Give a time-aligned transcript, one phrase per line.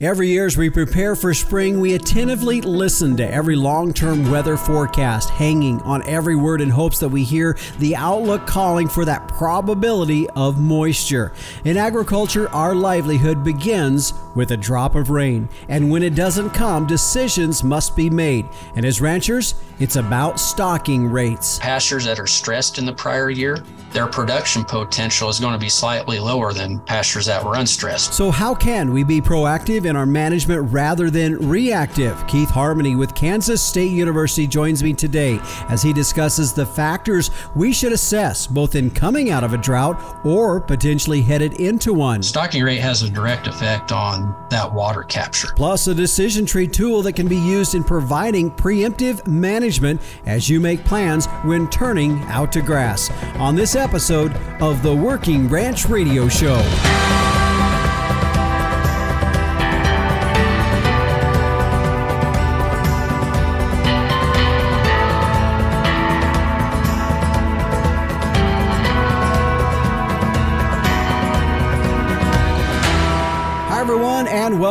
[0.00, 4.56] Every year, as we prepare for spring, we attentively listen to every long term weather
[4.56, 9.26] forecast, hanging on every word in hopes that we hear the outlook calling for that
[9.26, 11.32] probability of moisture.
[11.64, 16.86] In agriculture, our livelihood begins with a drop of rain, and when it doesn't come,
[16.86, 18.46] decisions must be made.
[18.76, 21.58] And as ranchers, it's about stocking rates.
[21.58, 25.68] Pastures that are stressed in the prior year, their production potential is going to be
[25.68, 28.14] slightly lower than pastures that were unstressed.
[28.14, 32.24] So, how can we be proactive in our management rather than reactive?
[32.28, 37.72] Keith Harmoney with Kansas State University joins me today as he discusses the factors we
[37.72, 42.22] should assess both in coming out of a drought or potentially headed into one.
[42.22, 45.48] Stocking rate has a direct effect on that water capture.
[45.56, 50.60] Plus, a decision tree tool that can be used in providing preemptive management as you
[50.60, 53.10] make plans when turning out to grass.
[53.36, 56.58] On this episode of the Working Ranch Radio Show.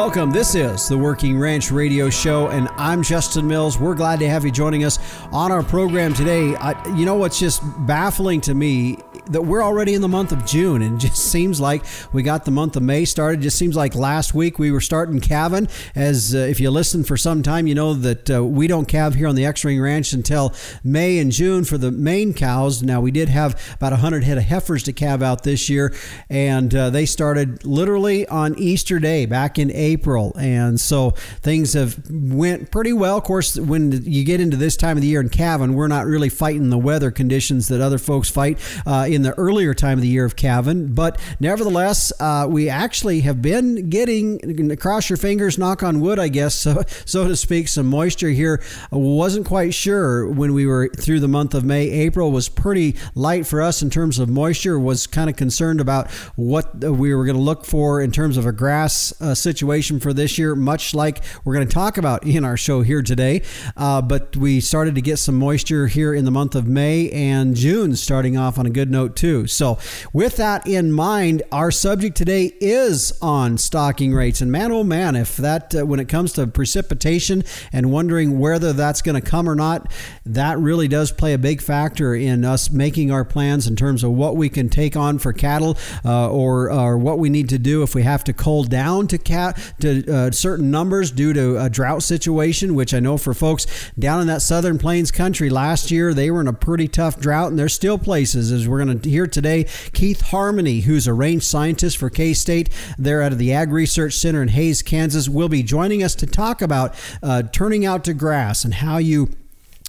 [0.08, 0.32] Welcome.
[0.32, 3.78] This is the Working Ranch Radio Show, and I'm Justin Mills.
[3.78, 5.00] We're glad to have you joining us
[5.34, 6.56] on our program today.
[6.56, 9.00] I, you know what's just baffling to me
[9.32, 11.84] that we're already in the month of June, and it just seems like
[12.14, 13.40] we got the month of May started.
[13.40, 15.68] It just seems like last week we were starting calving.
[15.96, 19.16] As uh, if you listen for some time, you know that uh, we don't calve
[19.16, 22.82] here on the X Ring Ranch until May and June for the main cows.
[22.84, 25.94] Now we did have about 100 head of heifers to calve out this year,
[26.30, 31.12] and uh, they started literally on Easter Day back in April, and so
[31.42, 33.18] things have went pretty well.
[33.18, 36.06] Of course, when you get into this time of the year in calving, we're not
[36.06, 40.04] really fighting the weather conditions that other folks fight uh, in the earlier time of
[40.04, 45.58] the year of calving, but nevertheless, uh, we actually have been getting cross your fingers,
[45.58, 48.62] knock on wood, I guess, so so to speak, some moisture here.
[48.92, 51.90] wasn't quite sure when we were through the month of May.
[51.90, 54.78] April was pretty light for us in terms of moisture.
[54.78, 58.46] Was kind of concerned about what we were going to look for in terms of
[58.46, 62.46] a grass uh, situation for this year, much like we're going to talk about in
[62.46, 63.42] our show here today.
[63.76, 67.56] Uh, but we started to get some moisture here in the month of May and
[67.56, 69.48] June, starting off on a good note too.
[69.48, 69.80] So,
[70.14, 74.42] with that in mind, our subject today is on stocking rates.
[74.42, 78.74] And man, oh man, if that, uh, when it comes to precipitation and wondering whether
[78.74, 79.92] that's going to come or not,
[80.26, 84.12] that really does play a big factor in us making our plans in terms of
[84.12, 87.84] what we can take on for cattle uh, or, or what we need to do
[87.84, 91.70] if we have to cull down to cat to uh, certain numbers due to a
[91.70, 93.66] drought situation, which I know for folks
[93.98, 97.50] down in that southern plains country last year, they were in a pretty tough drought,
[97.50, 99.66] and there's still places, as we're going to hear today.
[99.94, 104.14] Keith Harmoney, who's a range scientist for K State, there out of the Ag Research
[104.14, 108.14] Center in Hays, Kansas, will be joining us to talk about uh, turning out to
[108.14, 109.30] grass and how you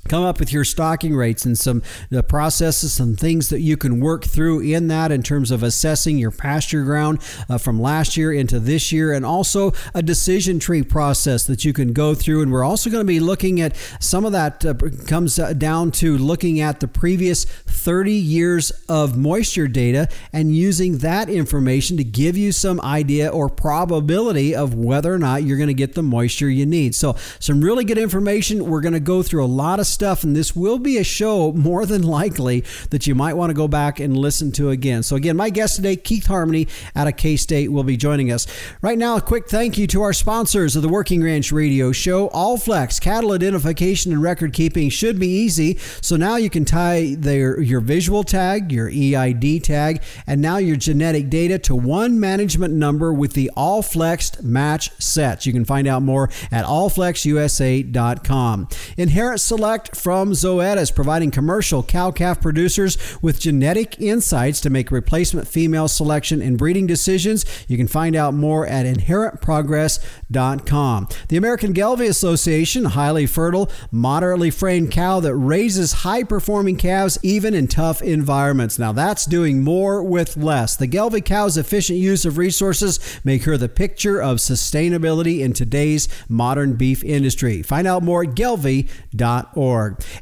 [0.06, 4.00] come up with your stocking rates and some the processes, some things that you can
[4.00, 8.32] work through in that in terms of assessing your pasture ground uh, from last year
[8.32, 12.42] into this year, and also a decision tree process that you can go through.
[12.42, 14.74] And we're also going to be looking at some of that uh,
[15.06, 20.98] comes uh, down to looking at the previous 30 years of moisture data and using
[20.98, 25.68] that information to give you some idea or probability of whether or not you're going
[25.68, 26.94] to get the moisture you need.
[26.94, 28.66] So, some really good information.
[28.66, 31.52] We're going to go through a lot of stuff, and this will be a show
[31.52, 35.02] more than likely that you might want to go back and listen to again.
[35.02, 38.46] So, again, my guest today, Keith Harmoney out of K State, will be joining us.
[38.82, 42.28] Right now, a quick thank you to our sponsors of the Working Ranch Radio Show.
[42.28, 45.78] Allflex cattle identification and record keeping should be easy.
[46.02, 50.76] So now you can tie their your visual tag, your EID tag, and now your
[50.76, 55.46] genetic data to one management number with the All Allflex match sets.
[55.46, 58.68] You can find out more at allflexusa.com.
[58.96, 65.46] Inherit Select from Zoetis, providing commercial cow calf producers with genetic insights to make replacement
[65.46, 67.44] female selection and breeding decisions.
[67.68, 71.08] You can find out more at inherentprogress.com.
[71.28, 77.54] The American Gelbvieh Association, highly fertile, moderately framed cow that raises high performing calves even
[77.54, 78.78] in tough environments.
[78.78, 80.76] Now that's doing more with less.
[80.76, 86.08] The Gelbvieh cow's efficient use of resources make her the picture of sustainability in today's
[86.28, 87.62] modern beef industry.
[87.62, 89.67] Find out more at gelbvieh.org.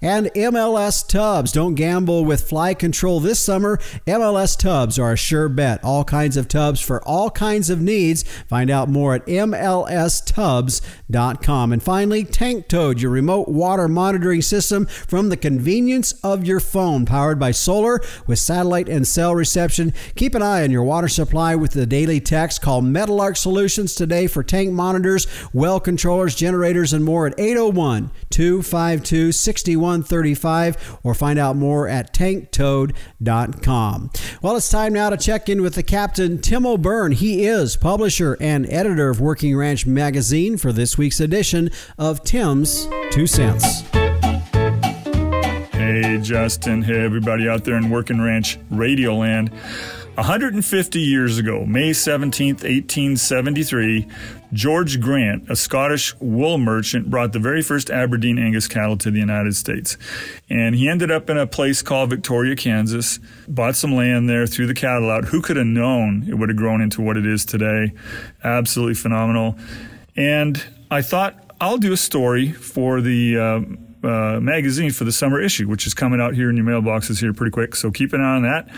[0.02, 1.52] And MLS Tubs.
[1.52, 3.76] Don't gamble with fly control this summer.
[4.06, 5.82] MLS Tubs are a sure bet.
[5.84, 8.24] All kinds of tubs for all kinds of needs.
[8.48, 11.72] Find out more at MLSTubs.com.
[11.72, 17.04] And finally, Tank Toad, your remote water monitoring system from the convenience of your phone,
[17.06, 19.92] powered by solar with satellite and cell reception.
[20.14, 22.62] Keep an eye on your water supply with the daily text.
[22.62, 29.32] Call Metalark Solutions today for tank monitors, well controllers, generators, and more at 801 252
[29.36, 34.10] 6135 or find out more at tanktoad.com.
[34.42, 37.12] Well, it's time now to check in with the captain, Tim O'Byrne.
[37.12, 42.88] He is publisher and editor of Working Ranch Magazine for this week's edition of Tim's
[43.10, 43.82] Two Cents.
[45.72, 46.82] Hey, Justin.
[46.82, 49.50] Hey, everybody out there in Working Ranch Radio Land.
[50.16, 54.08] 150 years ago, May 17th, 1873,
[54.52, 59.18] George Grant, a Scottish wool merchant, brought the very first Aberdeen Angus cattle to the
[59.18, 59.96] United States.
[60.48, 64.66] And he ended up in a place called Victoria, Kansas, bought some land there, threw
[64.66, 65.26] the cattle out.
[65.26, 67.92] Who could have known it would have grown into what it is today?
[68.44, 69.56] Absolutely phenomenal.
[70.16, 73.60] And I thought I'll do a story for the uh,
[74.06, 77.32] uh, magazine for the summer issue, which is coming out here in your mailboxes here
[77.32, 77.74] pretty quick.
[77.74, 78.68] So keep an eye on that.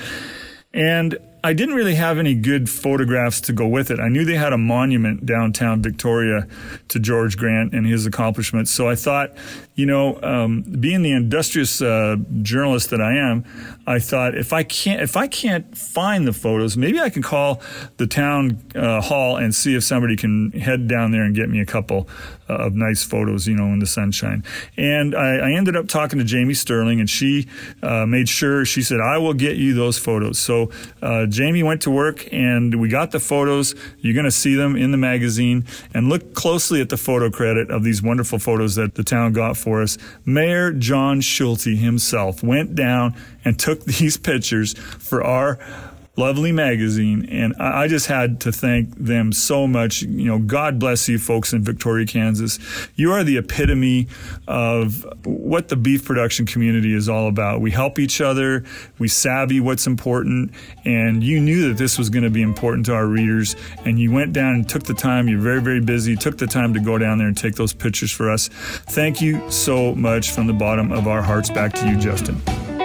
[0.72, 4.00] And I didn't really have any good photographs to go with it.
[4.00, 6.46] I knew they had a monument downtown Victoria
[6.88, 8.70] to George Grant and his accomplishments.
[8.70, 9.32] So I thought,
[9.74, 13.44] you know, um, being the industrious uh, journalist that I am,
[13.86, 17.62] I thought if I can't if I can't find the photos, maybe I can call
[17.96, 21.60] the town uh, hall and see if somebody can head down there and get me
[21.60, 22.08] a couple
[22.54, 24.44] of nice photos, you know, in the sunshine.
[24.76, 27.46] And I, I ended up talking to Jamie Sterling, and she
[27.82, 30.38] uh, made sure she said I will get you those photos.
[30.38, 30.70] So
[31.02, 33.74] uh, Jamie went to work, and we got the photos.
[34.00, 35.64] You're going to see them in the magazine,
[35.94, 39.56] and look closely at the photo credit of these wonderful photos that the town got
[39.56, 39.98] for us.
[40.24, 43.14] Mayor John Schulte himself went down
[43.44, 45.58] and took these pictures for our
[46.18, 47.26] lovely magazine.
[47.30, 50.02] And I just had to thank them so much.
[50.02, 52.58] You know, God bless you folks in Victoria, Kansas.
[52.96, 54.08] You are the epitome
[54.46, 57.60] of what the beef production community is all about.
[57.60, 58.64] We help each other.
[58.98, 60.52] We savvy what's important.
[60.84, 63.54] And you knew that this was going to be important to our readers.
[63.84, 65.28] And you went down and took the time.
[65.28, 66.16] You're very, very busy.
[66.16, 68.48] took the time to go down there and take those pictures for us.
[68.48, 71.48] Thank you so much from the bottom of our hearts.
[71.48, 72.77] Back to you, Justin.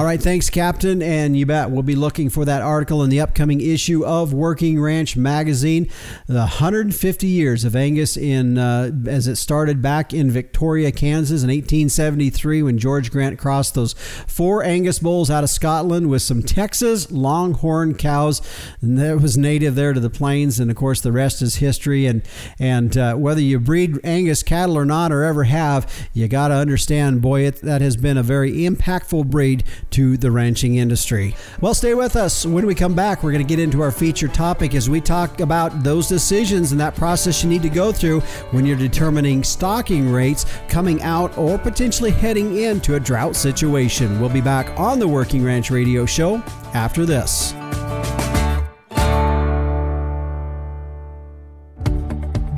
[0.00, 1.02] All right, thanks, Captain.
[1.02, 4.80] And you bet we'll be looking for that article in the upcoming issue of Working
[4.80, 5.90] Ranch Magazine.
[6.26, 11.48] The 150 years of Angus in uh, as it started back in Victoria, Kansas, in
[11.48, 17.10] 1873 when George Grant crossed those four Angus bulls out of Scotland with some Texas
[17.10, 18.40] Longhorn cows.
[18.80, 22.06] And that was native there to the plains, and of course the rest is history.
[22.06, 22.22] And
[22.58, 26.54] and uh, whether you breed Angus cattle or not, or ever have, you got to
[26.54, 31.34] understand, boy, it, that has been a very impactful breed to the ranching industry.
[31.60, 32.46] Well, stay with us.
[32.46, 35.40] When we come back, we're going to get into our featured topic as we talk
[35.40, 38.20] about those decisions and that process you need to go through
[38.50, 44.20] when you're determining stocking rates coming out or potentially heading into a drought situation.
[44.20, 46.42] We'll be back on the Working Ranch Radio Show
[46.74, 47.54] after this.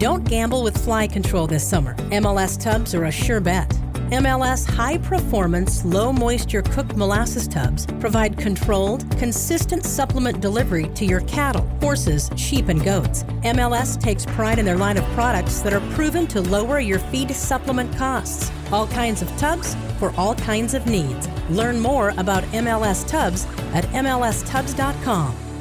[0.03, 1.95] Don't gamble with fly control this summer.
[2.11, 3.73] MLS tubs are a sure bet.
[4.13, 11.23] MLS high performance, low moisture cooked molasses tubs provide controlled, consistent supplement delivery to your
[11.23, 13.23] cattle, horses, sheep, and goats.
[13.43, 17.35] MLS takes pride in their line of products that are proven to lower your feed
[17.35, 18.53] supplement costs.
[18.71, 21.27] All kinds of tubs for all kinds of needs.
[21.49, 25.52] Learn more about MLS tubs at MLStubs.com.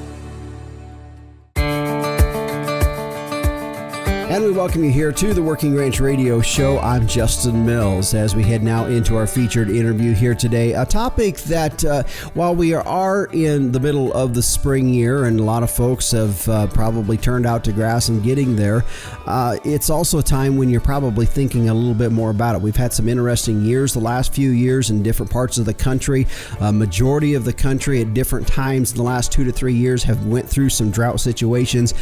[4.31, 6.79] And we welcome you here to the Working Ranch Radio Show.
[6.79, 10.72] I'm Justin Mills as we head now into our featured interview here today.
[10.72, 12.03] A topic that, uh,
[12.34, 16.12] while we are in the middle of the spring year and a lot of folks
[16.12, 18.86] have uh, probably turned out to grass and getting there,
[19.25, 22.62] uh, it's also a time when you're probably thinking a little bit more about it.
[22.62, 26.25] We've had some interesting years the last few years in different parts of the country.
[26.62, 30.03] A majority of the country at different times in the last two to three years
[30.03, 31.94] have went through some drought situations.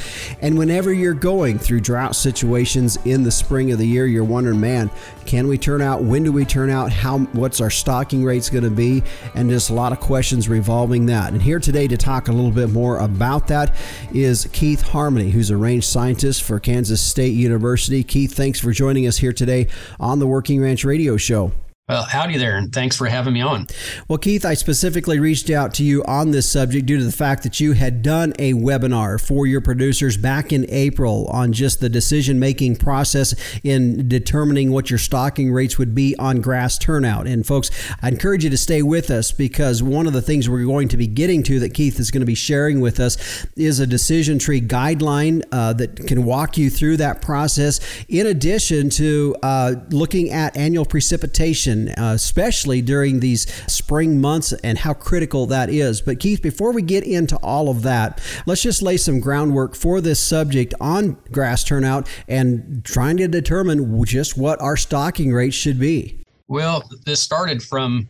[0.41, 4.59] And whenever you're going through drought situations in the spring of the year, you're wondering,
[4.59, 4.91] man,
[5.25, 6.03] can we turn out?
[6.03, 6.91] When do we turn out?
[6.91, 7.19] How?
[7.19, 9.03] What's our stocking rates going to be?
[9.35, 11.33] And just a lot of questions revolving that.
[11.33, 13.75] And here today to talk a little bit more about that
[14.13, 18.03] is Keith Harmoney, who's a range scientist for Kansas State University.
[18.03, 19.67] Keith, thanks for joining us here today
[19.99, 21.51] on the Working Ranch Radio Show.
[21.89, 23.65] Well, howdy there, and thanks for having me on.
[24.07, 27.41] Well, Keith, I specifically reached out to you on this subject due to the fact
[27.41, 31.89] that you had done a webinar for your producers back in April on just the
[31.89, 37.25] decision making process in determining what your stocking rates would be on grass turnout.
[37.25, 37.71] And, folks,
[38.03, 40.97] I encourage you to stay with us because one of the things we're going to
[40.97, 44.37] be getting to that Keith is going to be sharing with us is a decision
[44.37, 50.29] tree guideline uh, that can walk you through that process, in addition to uh, looking
[50.29, 56.01] at annual precipitation uh, especially during these spring months and how critical that is.
[56.01, 60.01] But, Keith, before we get into all of that, let's just lay some groundwork for
[60.01, 65.79] this subject on grass turnout and trying to determine just what our stocking rate should
[65.79, 66.19] be.
[66.47, 68.09] Well, this started from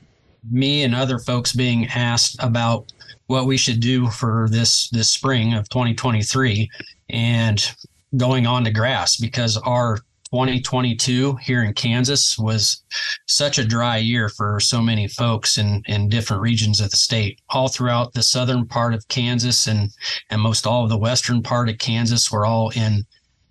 [0.50, 2.92] me and other folks being asked about
[3.28, 6.70] what we should do for this this spring of 2023
[7.10, 7.76] and
[8.18, 10.00] going on to grass because our
[10.32, 12.84] 2022 here in Kansas was
[13.28, 17.40] such a dry year for so many folks in, in different regions of the state.
[17.50, 19.90] All throughout the southern part of Kansas and,
[20.30, 23.06] and most all of the western part of Kansas were all in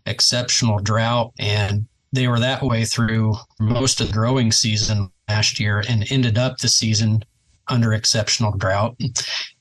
[0.06, 1.32] exceptional drought.
[1.38, 6.38] And they were that way through most of the growing season last year and ended
[6.38, 7.24] up the season
[7.66, 8.96] under exceptional drought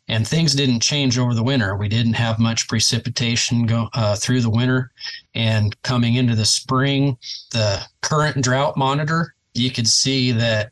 [0.07, 1.75] and things didn't change over the winter.
[1.75, 4.91] We didn't have much precipitation go uh, through the winter,
[5.35, 7.17] and coming into the spring,
[7.51, 10.71] the current drought monitor, you could see that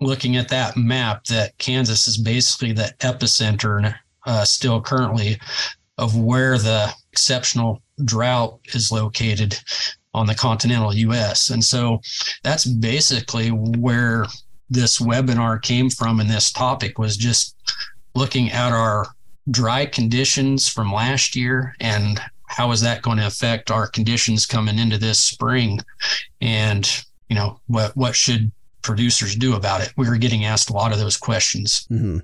[0.00, 3.94] looking at that map that Kansas is basically the epicenter
[4.26, 5.40] uh, still currently
[5.96, 9.58] of where the exceptional drought is located
[10.14, 11.50] on the continental US.
[11.50, 12.00] And so
[12.42, 14.26] that's basically where
[14.70, 17.56] this webinar came from and this topic was just
[18.18, 19.06] looking at our
[19.50, 24.78] dry conditions from last year and how is that going to affect our conditions coming
[24.78, 25.80] into this spring?
[26.40, 26.88] And
[27.28, 28.50] you know what what should
[28.82, 29.92] producers do about it?
[29.96, 31.86] We were getting asked a lot of those questions.
[31.90, 32.18] Mm-hmm.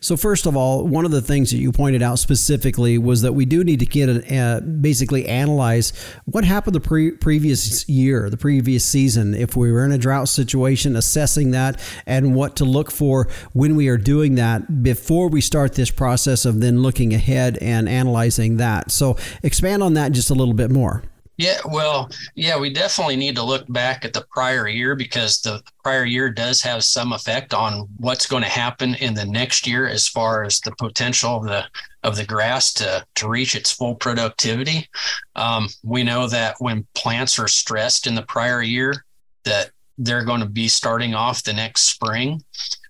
[0.00, 3.32] So, first of all, one of the things that you pointed out specifically was that
[3.32, 5.92] we do need to get a, basically analyze
[6.24, 10.28] what happened the pre- previous year, the previous season, if we were in a drought
[10.28, 15.40] situation, assessing that and what to look for when we are doing that before we
[15.40, 18.90] start this process of then looking ahead and analyzing that.
[18.90, 21.02] So, expand on that just a little bit more.
[21.36, 25.62] Yeah, well, yeah, we definitely need to look back at the prior year because the
[25.82, 29.88] prior year does have some effect on what's going to happen in the next year
[29.88, 31.64] as far as the potential of the
[32.04, 34.88] of the grass to to reach its full productivity.
[35.34, 39.04] Um, we know that when plants are stressed in the prior year,
[39.44, 42.44] that they're going to be starting off the next spring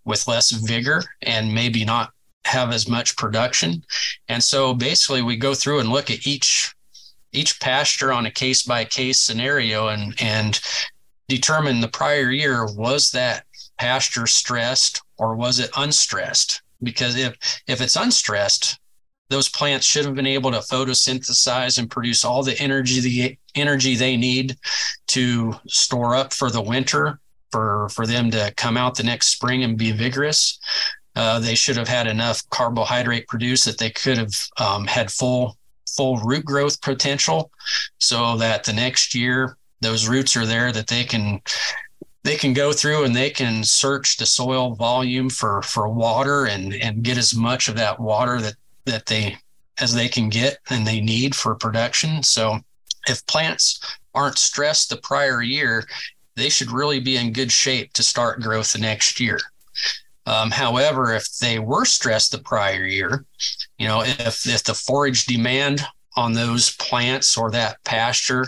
[0.04, 2.12] with less vigor and maybe not
[2.44, 3.82] have as much production.
[4.28, 6.73] And so basically we go through and look at each
[7.34, 10.60] each pasture on a case by case scenario and and
[11.28, 13.44] determine the prior year was that
[13.78, 16.62] pasture stressed or was it unstressed?
[16.82, 17.36] Because if
[17.66, 18.78] if it's unstressed
[19.30, 23.96] those plants should have been able to photosynthesize and produce all the energy the energy
[23.96, 24.56] they need
[25.06, 27.18] to store up for the winter
[27.50, 30.58] for for them to come out the next spring and be vigorous.
[31.16, 35.56] Uh, they should have had enough carbohydrate produced that they could have um, had full
[35.96, 37.50] full root growth potential
[37.98, 41.40] so that the next year those roots are there that they can
[42.22, 46.74] they can go through and they can search the soil volume for for water and
[46.74, 48.54] and get as much of that water that
[48.86, 49.36] that they
[49.78, 52.22] as they can get and they need for production.
[52.22, 52.58] So
[53.08, 53.80] if plants
[54.14, 55.84] aren't stressed the prior year
[56.36, 59.38] they should really be in good shape to start growth the next year
[60.26, 63.24] um, however, if they were stressed the prior year,
[63.78, 65.82] you know, if if the forage demand
[66.16, 68.46] on those plants or that pasture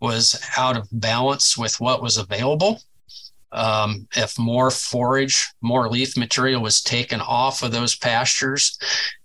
[0.00, 2.82] was out of balance with what was available,
[3.52, 8.76] um, if more forage, more leaf material was taken off of those pastures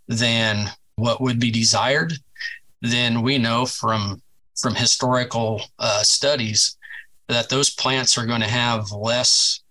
[0.07, 2.13] than what would be desired,
[2.81, 4.21] then we know from
[4.55, 6.77] from historical uh, studies
[7.29, 9.61] that those plants are going to have less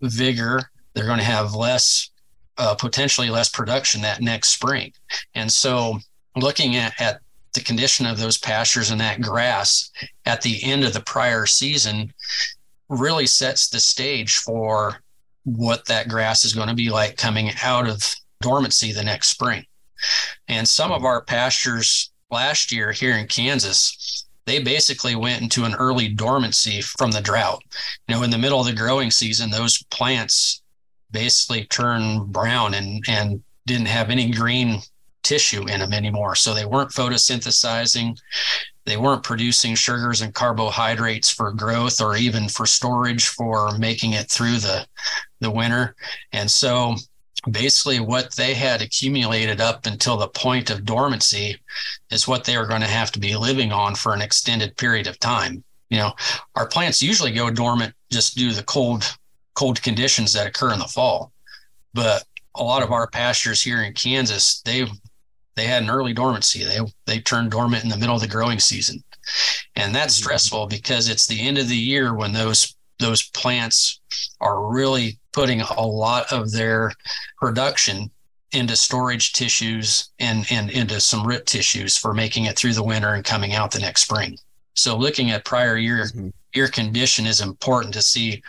[0.00, 2.10] vigor they're going to have less,
[2.58, 4.92] uh, potentially less production that next spring.
[5.34, 5.98] And so,
[6.36, 7.20] looking at, at
[7.54, 9.90] the condition of those pastures and that grass
[10.26, 12.12] at the end of the prior season
[12.88, 15.00] really sets the stage for
[15.44, 19.64] what that grass is going to be like coming out of dormancy the next spring.
[20.48, 25.74] And some of our pastures last year here in Kansas, they basically went into an
[25.74, 27.62] early dormancy from the drought.
[28.08, 30.62] You know, in the middle of the growing season, those plants
[31.12, 34.80] basically turned brown and and didn't have any green
[35.22, 36.34] tissue in them anymore.
[36.34, 38.16] So they weren't photosynthesizing.
[38.86, 44.30] they weren't producing sugars and carbohydrates for growth or even for storage for making it
[44.30, 44.86] through the
[45.40, 45.94] the winter
[46.32, 46.94] and so
[47.50, 51.56] basically what they had accumulated up until the point of dormancy
[52.10, 55.06] is what they were going to have to be living on for an extended period
[55.06, 56.12] of time you know
[56.56, 59.04] our plants usually go dormant just due to the cold
[59.60, 61.32] cold conditions that occur in the fall
[61.92, 62.24] but
[62.56, 64.86] a lot of our pastures here in Kansas they
[65.54, 68.58] they had an early dormancy they they turned dormant in the middle of the growing
[68.58, 69.04] season
[69.76, 70.24] and that's mm-hmm.
[70.24, 74.00] stressful because it's the end of the year when those those plants
[74.40, 76.90] are really putting a lot of their
[77.38, 78.10] production
[78.52, 83.14] into storage tissues and, and into some root tissues for making it through the winter
[83.14, 84.36] and coming out the next spring.
[84.74, 86.28] So looking at prior year mm-hmm.
[86.54, 88.42] Year condition is important to see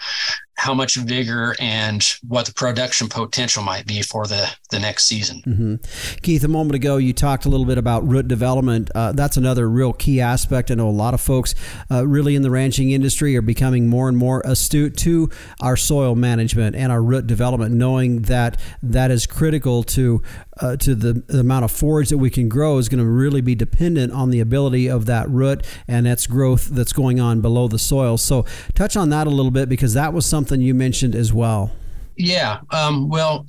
[0.62, 5.42] how much vigor and what the production potential might be for the, the next season.
[5.48, 5.76] Mm-hmm.
[6.22, 8.92] Keith, a moment ago, you talked a little bit about root development.
[8.94, 10.70] Uh, that's another real key aspect.
[10.70, 11.56] I know a lot of folks
[11.90, 15.32] uh, really in the ranching industry are becoming more and more astute to
[15.62, 20.22] our soil management and our root development, knowing that that is critical to
[20.62, 23.42] uh, to the, the, amount of forage that we can grow is going to really
[23.42, 27.68] be dependent on the ability of that root and its growth that's going on below
[27.68, 28.18] the soil.
[28.18, 31.72] So, touch on that a little bit because that was something you mentioned as well.
[32.16, 32.60] Yeah.
[32.72, 33.46] Um, well,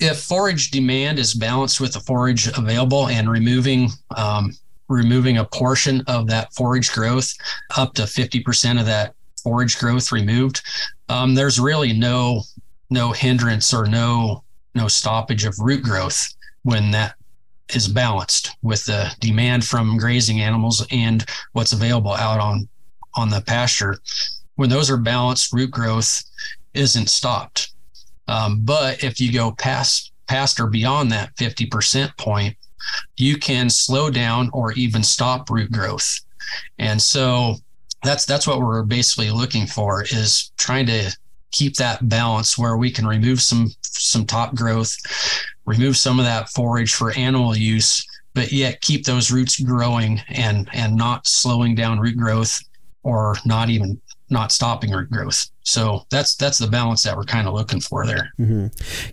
[0.00, 4.52] if forage demand is balanced with the forage available and removing um,
[4.88, 7.32] removing a portion of that forage growth
[7.76, 10.60] up to 50% of that forage growth removed
[11.08, 12.42] um, there's really no
[12.90, 14.42] no hindrance or no
[14.74, 16.28] no stoppage of root growth
[16.64, 17.14] when that
[17.74, 22.68] is balanced with the demand from grazing animals and what's available out on
[23.16, 23.98] on the pasture
[24.56, 26.22] when those are balanced root growth
[26.74, 27.72] isn't stopped.
[28.28, 32.56] Um, but if you go past past or beyond that 50% point
[33.16, 36.20] you can slow down or even stop root growth.
[36.78, 37.56] And so
[38.02, 41.16] that's that's what we're basically looking for is trying to
[41.50, 44.96] keep that balance where we can remove some some top growth
[45.66, 50.68] remove some of that forage for animal use, but yet keep those roots growing and
[50.72, 52.60] and not slowing down root growth
[53.04, 55.50] or not even not stopping root growth.
[55.66, 58.30] So that's that's the balance that we're kind of looking for there.
[58.38, 58.66] Mm-hmm.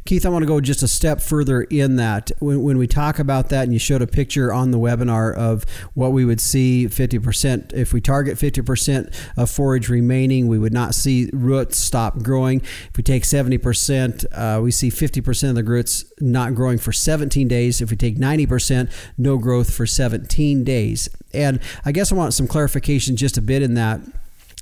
[0.06, 2.30] Keith, I want to go just a step further in that.
[2.40, 5.66] When, when we talk about that, and you showed a picture on the webinar of
[5.94, 7.72] what we would see 50%.
[7.72, 12.62] If we target 50% of forage remaining, we would not see roots stop growing.
[12.62, 17.48] If we take 70%, uh, we see 50% of the roots not growing for 17
[17.48, 17.80] days.
[17.80, 21.08] If we take 90%, no growth for 17 days.
[21.34, 24.02] And I guess I want some clarification just a bit in that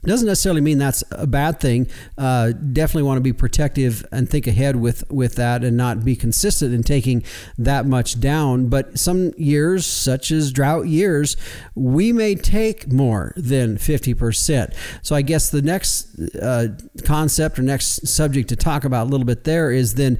[0.04, 1.88] doesn't necessarily mean that's a bad thing.
[2.18, 6.16] Uh, definitely want to be protective and think ahead with with that, and not be
[6.16, 7.24] consistent in taking
[7.58, 8.70] that much down.
[8.70, 11.36] But some years, such as drought years,
[11.76, 14.74] we may take more than fifty percent.
[15.02, 16.70] So I guess the next uh,
[17.04, 20.18] concept or next subject to talk about a little bit there is then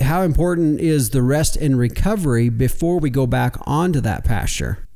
[0.00, 4.88] how important is the rest and recovery before we go back onto that pasture.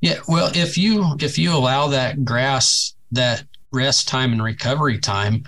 [0.00, 5.44] Yeah, well, if you if you allow that grass that rest time and recovery time,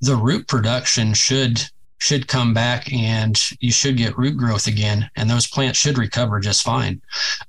[0.00, 1.62] the root production should
[1.98, 6.38] should come back and you should get root growth again and those plants should recover
[6.38, 7.00] just fine.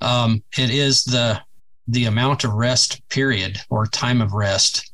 [0.01, 1.41] Um, it is the
[1.87, 4.91] the amount of rest period or time of rest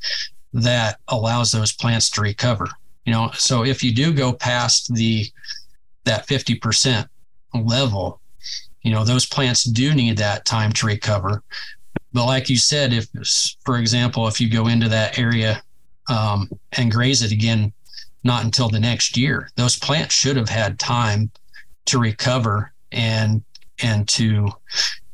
[0.53, 2.67] that allows those plants to recover
[3.05, 3.31] you know?
[3.33, 5.25] So if you do go past the
[6.03, 7.07] that 50%
[7.53, 8.19] level
[8.81, 11.43] you know those plants do need that time to recover
[12.13, 13.07] but like you said, if,
[13.63, 15.61] for example, if you go into that area
[16.09, 17.71] um, and graze it again,
[18.23, 21.31] not until the next year, those plants should have had time
[21.85, 23.41] to recover and
[23.83, 24.47] and to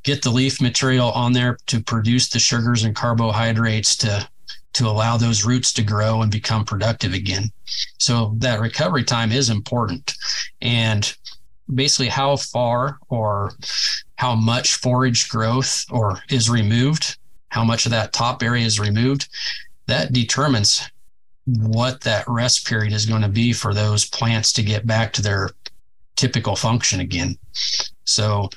[0.03, 4.27] get the leaf material on there to produce the sugars and carbohydrates to
[4.73, 7.51] to allow those roots to grow and become productive again.
[7.97, 10.13] So that recovery time is important.
[10.61, 11.15] And
[11.73, 13.51] basically how far or
[14.15, 17.17] how much forage growth or is removed,
[17.49, 19.27] how much of that top area is removed,
[19.87, 20.89] that determines
[21.45, 25.21] what that rest period is going to be for those plants to get back to
[25.21, 25.51] their
[26.15, 27.37] typical function again.
[28.03, 28.49] So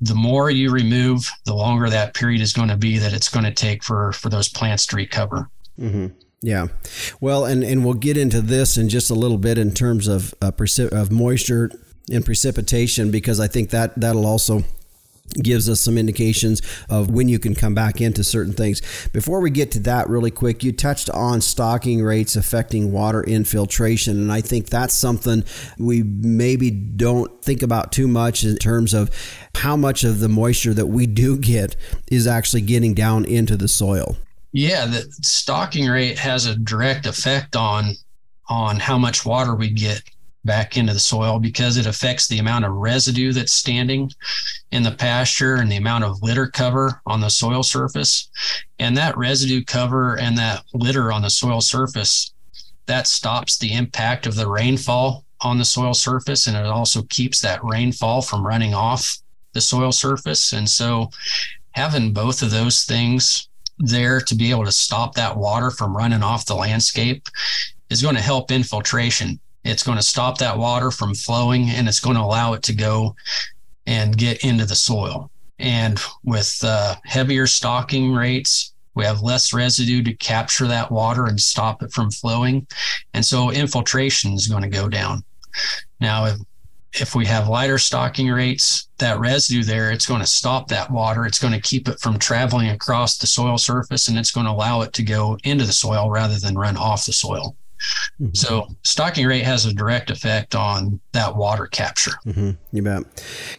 [0.00, 3.46] the more you remove, the longer that period is going to be that it's going
[3.46, 5.48] to take for for those plants to recover.
[5.78, 6.08] Mm-hmm.
[6.42, 6.66] Yeah,
[7.20, 10.34] well, and and we'll get into this in just a little bit in terms of
[10.42, 10.52] uh,
[10.92, 11.70] of moisture
[12.12, 14.62] and precipitation because I think that that'll also
[15.34, 18.80] gives us some indications of when you can come back into certain things.
[19.12, 24.16] Before we get to that, really quick, you touched on stocking rates affecting water infiltration,
[24.18, 25.44] and I think that's something
[25.78, 29.10] we maybe don't think about too much in terms of
[29.56, 31.76] how much of the moisture that we do get
[32.10, 34.16] is actually getting down into the soil.
[34.52, 37.94] Yeah, the stocking rate has a direct effect on
[38.48, 40.02] on how much water we get
[40.46, 44.10] back into the soil because it affects the amount of residue that's standing
[44.70, 48.28] in the pasture and the amount of litter cover on the soil surface.
[48.78, 52.32] And that residue cover and that litter on the soil surface
[52.86, 57.40] that stops the impact of the rainfall on the soil surface and it also keeps
[57.40, 59.18] that rainfall from running off
[59.52, 60.52] the soil surface.
[60.52, 61.10] And so
[61.72, 66.22] having both of those things there to be able to stop that water from running
[66.22, 67.28] off the landscape
[67.90, 72.00] is going to help infiltration it's going to stop that water from flowing and it's
[72.00, 73.14] going to allow it to go
[73.86, 75.30] and get into the soil.
[75.58, 81.38] And with uh, heavier stocking rates, we have less residue to capture that water and
[81.38, 82.66] stop it from flowing.
[83.14, 85.22] And so infiltration is going to go down.
[86.00, 86.38] Now, if,
[86.98, 91.26] if we have lighter stocking rates, that residue there, it's going to stop that water.
[91.26, 94.52] It's going to keep it from traveling across the soil surface and it's going to
[94.52, 97.54] allow it to go into the soil rather than run off the soil.
[98.20, 98.34] Mm-hmm.
[98.34, 102.12] So stocking rate has a direct effect on that water capture.
[102.26, 102.50] Mm-hmm.
[102.72, 103.02] You bet.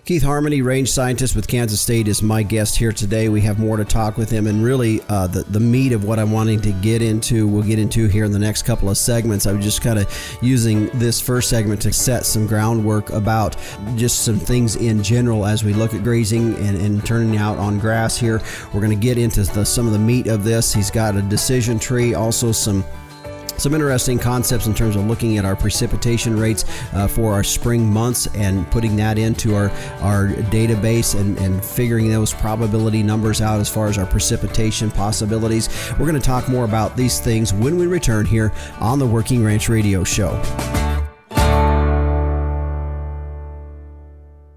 [0.06, 3.30] Keith Harmoney, range scientist with Kansas State, is my guest here today.
[3.30, 6.20] We have more to talk with him, and really uh, the the meat of what
[6.20, 9.46] I'm wanting to get into, we'll get into here in the next couple of segments.
[9.46, 13.56] I'm just kind of using this first segment to set some groundwork about
[13.96, 17.80] just some things in general as we look at grazing and, and turning out on
[17.80, 18.42] grass here.
[18.74, 20.74] We're going to get into the, some of the meat of this.
[20.74, 22.84] He's got a decision tree, also some
[23.58, 27.92] some interesting concepts in terms of looking at our precipitation rates uh, for our spring
[27.92, 29.70] months and putting that into our,
[30.02, 35.70] our database and, and figuring those probability numbers out as far as our precipitation possibilities.
[35.92, 39.44] We're going to talk more about these things when we return here on the Working
[39.44, 40.87] Ranch Radio Show.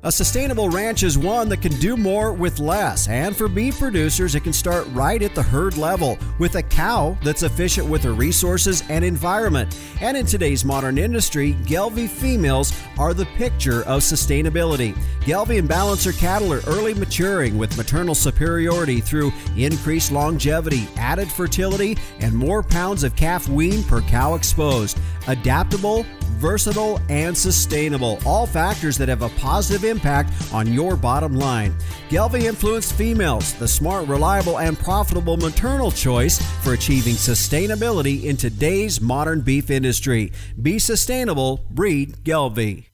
[0.03, 3.07] A sustainable ranch is one that can do more with less.
[3.07, 7.19] And for beef producers, it can start right at the herd level with a cow
[7.23, 9.79] that's efficient with her resources and environment.
[10.01, 14.97] And in today's modern industry, Gelbvieh females are the picture of sustainability.
[15.21, 21.99] Gelbvieh and Balancer cattle are early maturing with maternal superiority through increased longevity, added fertility,
[22.21, 24.99] and more pounds of calf wean per cow exposed.
[25.29, 28.19] Adaptable, versatile, and sustainable.
[28.25, 31.75] All factors that have a positive impact on your bottom line.
[32.09, 39.01] Gelbvieh influenced females, the smart, reliable, and profitable maternal choice for achieving sustainability in today's
[39.01, 40.33] modern beef industry.
[40.61, 42.85] Be sustainable, breed Gelbvieh.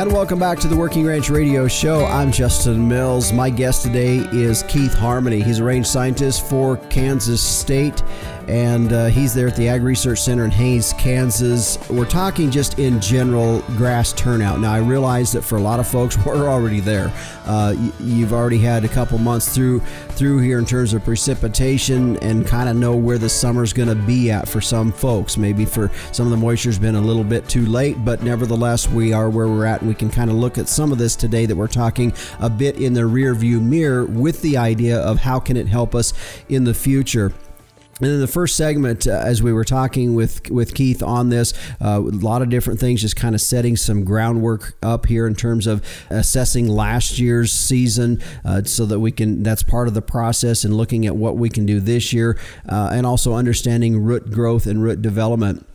[0.00, 2.06] And welcome back to the Working Ranch Radio Show.
[2.06, 3.34] I'm Justin Mills.
[3.34, 5.42] My guest today is Keith Harmoney.
[5.42, 8.02] He's a range scientist for Kansas State
[8.50, 11.78] and uh, he's there at the Ag Research Center in Hays, Kansas.
[11.88, 14.58] We're talking just in general grass turnout.
[14.58, 17.12] Now, I realize that for a lot of folks, we're already there.
[17.46, 22.44] Uh, you've already had a couple months through through here in terms of precipitation and
[22.44, 25.36] kind of know where the summer's going to be at for some folks.
[25.36, 29.12] Maybe for some of the moisture's been a little bit too late, but nevertheless, we
[29.12, 31.46] are where we're at, and we can kind of look at some of this today
[31.46, 35.38] that we're talking a bit in the rear view mirror with the idea of how
[35.38, 36.12] can it help us
[36.48, 37.32] in the future.
[38.00, 41.52] And in the first segment, uh, as we were talking with with Keith on this,
[41.80, 45.34] uh, a lot of different things, just kind of setting some groundwork up here in
[45.34, 49.42] terms of assessing last year's season, uh, so that we can.
[49.42, 52.90] That's part of the process and looking at what we can do this year, uh,
[52.92, 55.66] and also understanding root growth and root development.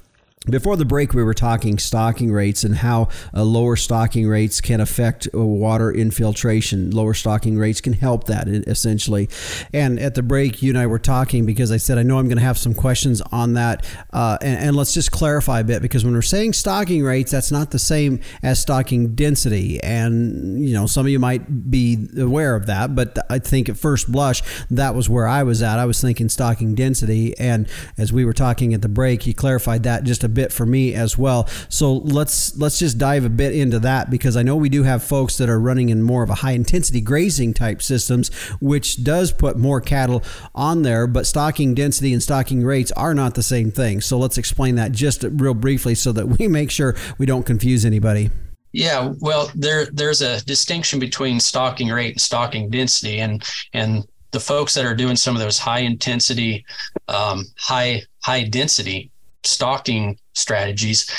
[0.45, 4.79] Before the break, we were talking stocking rates and how uh, lower stocking rates can
[4.79, 6.91] affect uh, water infiltration.
[6.91, 9.27] Lower stocking rates can help that essentially.
[9.73, 12.27] And at the break, you and I were talking because I said I know I'm
[12.27, 13.87] going to have some questions on that.
[14.13, 17.51] Uh, and, and, let's just clarify a bit because when we're saying stocking rates, that's
[17.51, 19.81] not the same as stocking density.
[19.81, 23.77] And you know, some of you might be aware of that, but I think at
[23.77, 25.79] first blush that was where I was at.
[25.79, 29.83] I was thinking stocking density, and as we were talking at the break, he clarified
[29.83, 31.47] that just a bit for me as well.
[31.69, 35.03] So let's let's just dive a bit into that because I know we do have
[35.03, 39.31] folks that are running in more of a high intensity grazing type systems, which does
[39.31, 41.07] put more cattle on there.
[41.07, 44.01] But stocking density and stocking rates are not the same thing.
[44.01, 47.85] So let's explain that just real briefly so that we make sure we don't confuse
[47.85, 48.29] anybody.
[48.75, 54.39] Yeah, well, there there's a distinction between stocking rate and stocking density, and and the
[54.41, 56.65] folks that are doing some of those high intensity,
[57.07, 59.11] um, high high density
[59.45, 61.09] stocking strategies,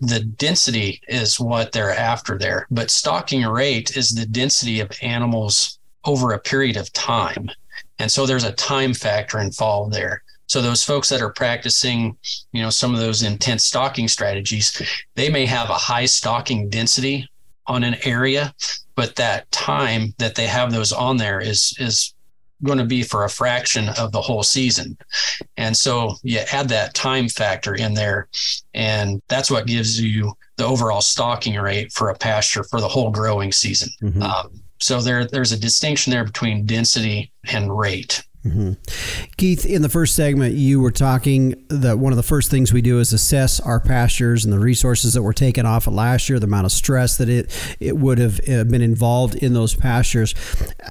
[0.00, 2.66] the density is what they're after there.
[2.70, 7.50] But stocking rate is the density of animals over a period of time.
[7.98, 10.22] And so there's a time factor involved there.
[10.48, 12.16] So those folks that are practicing,
[12.52, 14.80] you know, some of those intense stocking strategies,
[15.14, 17.28] they may have a high stocking density
[17.66, 18.54] on an area,
[18.94, 22.14] but that time that they have those on there is is
[22.62, 24.96] going to be for a fraction of the whole season.
[25.56, 28.28] And so you add that time factor in there,
[28.74, 33.10] and that's what gives you the overall stocking rate for a pasture for the whole
[33.10, 33.90] growing season.
[34.02, 34.22] Mm-hmm.
[34.22, 38.22] Um, so there, there's a distinction there between density and rate.
[38.46, 38.72] Mm-hmm.
[39.36, 42.82] Keith, in the first segment, you were talking that one of the first things we
[42.82, 46.38] do is assess our pastures and the resources that were taken off of last year,
[46.38, 50.34] the amount of stress that it it would have uh, been involved in those pastures.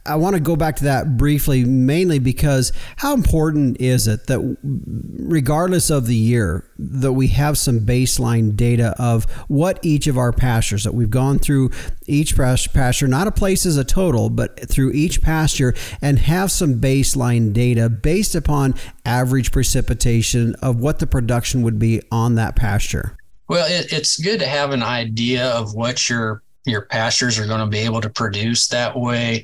[0.05, 4.57] I want to go back to that briefly, mainly because how important is it that,
[4.63, 10.31] regardless of the year, that we have some baseline data of what each of our
[10.31, 11.71] pastures that we've gone through
[12.05, 16.79] each pasture, not a place as a total, but through each pasture, and have some
[16.79, 23.17] baseline data based upon average precipitation of what the production would be on that pasture.
[23.47, 27.59] Well, it, it's good to have an idea of what your your pastures are going
[27.59, 28.67] to be able to produce.
[28.69, 29.43] That way,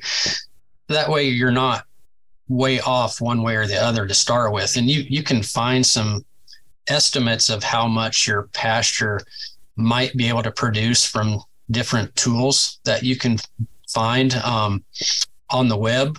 [0.88, 1.84] that way you're not
[2.48, 5.86] way off one way or the other to start with, and you you can find
[5.86, 6.24] some
[6.88, 9.20] estimates of how much your pasture
[9.76, 11.40] might be able to produce from
[11.70, 13.38] different tools that you can
[13.88, 14.84] find um,
[15.50, 16.18] on the web.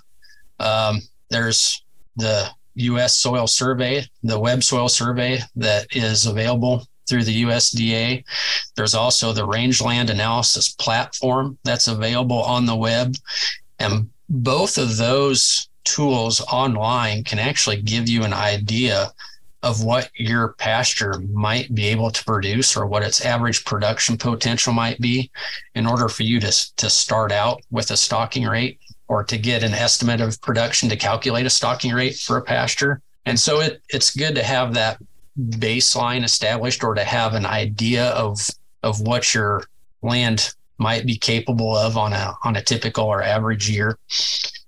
[0.59, 1.83] Um, there's
[2.15, 3.17] the U.S.
[3.17, 8.23] Soil Survey, the Web Soil Survey that is available through the USDA.
[8.75, 13.15] There's also the Rangeland Analysis Platform that's available on the web.
[13.79, 19.11] And both of those tools online can actually give you an idea
[19.63, 24.73] of what your pasture might be able to produce or what its average production potential
[24.73, 25.31] might be
[25.73, 29.63] in order for you to, to start out with a stocking rate or to get
[29.63, 33.01] an estimate of production to calculate a stocking rate for a pasture.
[33.25, 34.97] And so it, it's good to have that
[35.39, 38.47] baseline established or to have an idea of
[38.83, 39.63] of what your
[40.01, 43.97] land might be capable of on a on a typical or average year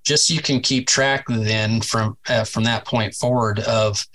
[0.04, 4.06] just so you can keep track then from uh, from that point forward of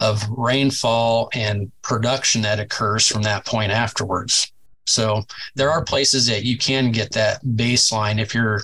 [0.00, 4.50] of rainfall and production that occurs from that point afterwards.
[4.86, 5.22] So
[5.54, 8.62] there are places that you can get that baseline if you're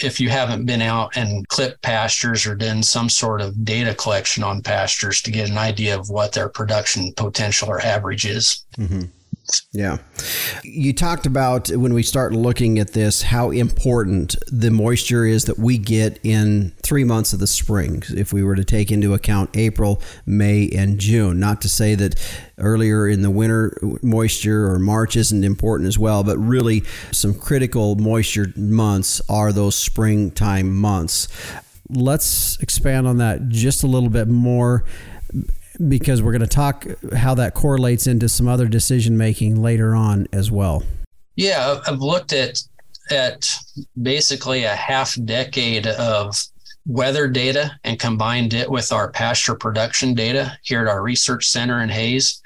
[0.00, 4.44] if you haven't been out and clipped pastures or done some sort of data collection
[4.44, 8.64] on pastures to get an idea of what their production potential or average is.
[8.76, 9.06] Mm-hmm.
[9.72, 9.98] Yeah.
[10.62, 15.58] You talked about when we start looking at this how important the moisture is that
[15.58, 18.02] we get in three months of the spring.
[18.10, 22.14] If we were to take into account April, May, and June, not to say that
[22.58, 26.82] earlier in the winter moisture or March isn't important as well, but really
[27.12, 31.28] some critical moisture months are those springtime months.
[31.88, 34.84] Let's expand on that just a little bit more
[35.86, 40.26] because we're going to talk how that correlates into some other decision making later on
[40.32, 40.82] as well.
[41.36, 42.62] Yeah, I've looked at
[43.10, 43.54] at
[44.02, 46.36] basically a half decade of
[46.86, 51.80] weather data and combined it with our pasture production data here at our research center
[51.80, 52.42] in Hays.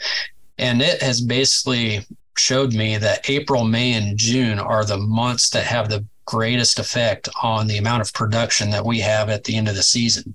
[0.59, 5.65] And it has basically showed me that April, May, and June are the months that
[5.65, 9.69] have the greatest effect on the amount of production that we have at the end
[9.69, 10.35] of the season.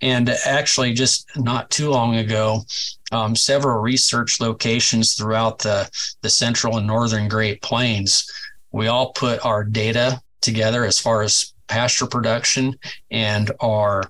[0.00, 2.62] And actually, just not too long ago,
[3.10, 5.90] um, several research locations throughout the,
[6.22, 8.30] the central and northern Great Plains,
[8.70, 12.78] we all put our data together as far as pasture production
[13.10, 14.02] and our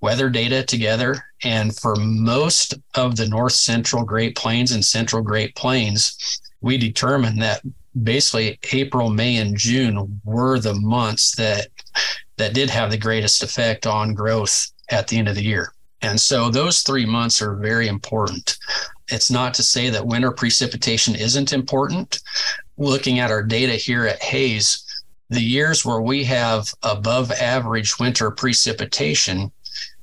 [0.00, 1.24] weather data together.
[1.44, 7.40] And for most of the north central Great Plains and central Great Plains, we determined
[7.42, 7.62] that
[8.02, 11.68] basically April, May, and June were the months that
[12.36, 15.72] that did have the greatest effect on growth at the end of the year.
[16.02, 18.56] And so those three months are very important.
[19.08, 22.20] It's not to say that winter precipitation isn't important.
[22.76, 24.82] Looking at our data here at Hays,
[25.30, 29.50] the years where we have above average winter precipitation,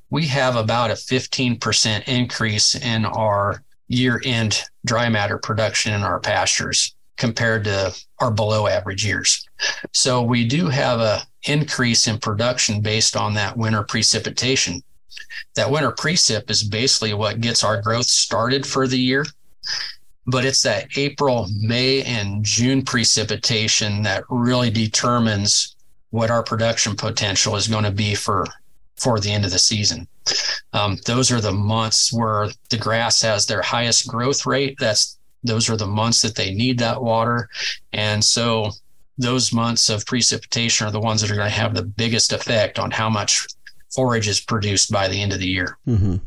[0.10, 6.20] we have about a 15% increase in our year end dry matter production in our
[6.20, 9.48] pastures compared to our below average years.
[9.94, 14.82] So we do have a increase in production based on that winter precipitation.
[15.56, 19.26] That winter precip is basically what gets our growth started for the year.
[20.26, 25.76] But it's that April, May, and June precipitation that really determines
[26.12, 28.46] what our production potential is going to be for
[28.96, 30.08] for the end of the season.
[30.72, 34.78] Um, those are the months where the grass has their highest growth rate.
[34.80, 37.50] That's those are the months that they need that water.
[37.92, 38.72] And so
[39.18, 42.80] those months of precipitation are the ones that are going to have the biggest effect
[42.80, 43.48] on how much
[43.94, 45.78] forage is produced by the end of the year.
[45.88, 46.18] Mm-hmm.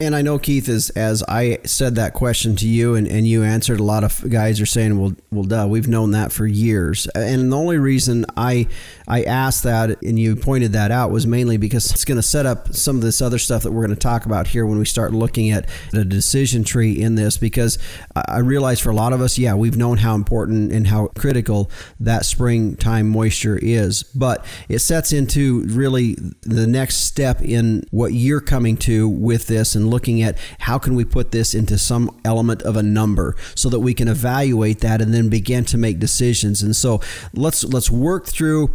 [0.00, 3.42] And I know Keith is as I said that question to you and, and you
[3.42, 7.06] answered a lot of guys are saying, Well well duh, we've known that for years.
[7.14, 8.66] And the only reason I
[9.06, 12.46] I asked that and you pointed that out was mainly because it's going to set
[12.46, 14.84] up some of this other stuff that we're going to talk about here when we
[14.84, 17.78] start looking at the decision tree in this because
[18.14, 21.70] I realize for a lot of us, yeah, we've known how important and how critical
[22.00, 28.40] that springtime moisture is, but it sets into really the next step in what you're
[28.40, 32.62] coming to with this and looking at how can we put this into some element
[32.62, 36.62] of a number so that we can evaluate that and then begin to make decisions.
[36.62, 37.00] And so
[37.32, 38.74] let's let's work through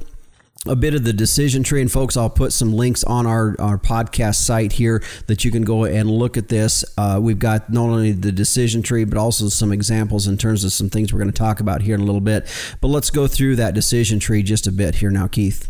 [0.67, 1.82] a bit of the decision tree.
[1.82, 5.63] And folks, I'll put some links on our, our podcast site here that you can
[5.63, 6.84] go and look at this.
[6.97, 10.73] Uh, we've got not only the decision tree, but also some examples in terms of
[10.73, 12.45] some things we're going to talk about here in a little bit.
[12.82, 15.69] But let's go through that decision tree just a bit here now, Keith.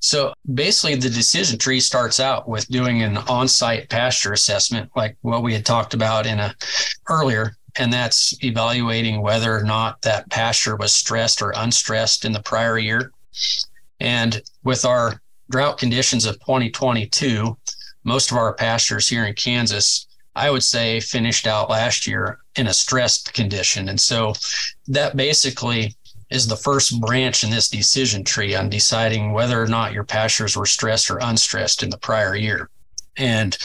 [0.00, 5.16] So basically, the decision tree starts out with doing an on site pasture assessment, like
[5.20, 6.54] what we had talked about in a
[7.08, 7.56] earlier.
[7.76, 12.78] And that's evaluating whether or not that pasture was stressed or unstressed in the prior
[12.78, 13.12] year
[14.00, 17.56] and with our drought conditions of 2022,
[18.04, 22.66] most of our pastures here in Kansas, I would say, finished out last year in
[22.66, 23.88] a stressed condition.
[23.88, 24.34] And so
[24.88, 25.94] that basically
[26.30, 30.56] is the first branch in this decision tree on deciding whether or not your pastures
[30.56, 32.70] were stressed or unstressed in the prior year.
[33.16, 33.56] And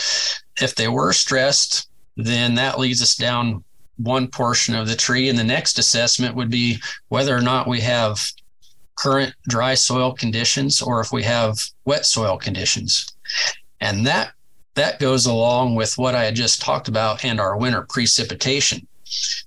[0.59, 3.63] if they were stressed, then that leads us down
[3.97, 5.29] one portion of the tree.
[5.29, 8.31] And the next assessment would be whether or not we have
[8.95, 13.13] current dry soil conditions or if we have wet soil conditions.
[13.79, 14.31] And that
[14.73, 18.87] that goes along with what I had just talked about and our winter precipitation.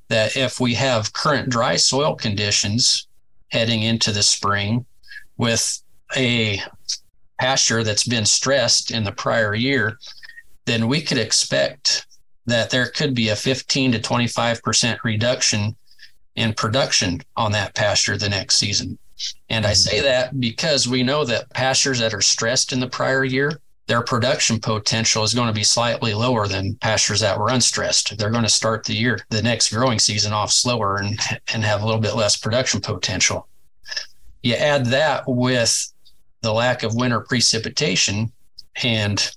[0.08, 3.07] That if we have current dry soil conditions
[3.50, 4.84] heading into the spring
[5.36, 5.82] with
[6.16, 6.60] a
[7.38, 9.98] pasture that's been stressed in the prior year,
[10.66, 12.06] then we could expect
[12.46, 15.76] that there could be a 15 to 25% reduction
[16.34, 18.98] in production on that pasture the next season.
[19.48, 19.74] And I mm-hmm.
[19.74, 24.02] say that because we know that pastures that are stressed in the prior year, their
[24.02, 28.16] production potential is going to be slightly lower than pastures that were unstressed.
[28.18, 31.18] They're going to start the year, the next growing season off slower and,
[31.52, 33.48] and have a little bit less production potential.
[34.42, 35.90] You add that with
[36.42, 38.30] the lack of winter precipitation
[38.82, 39.34] and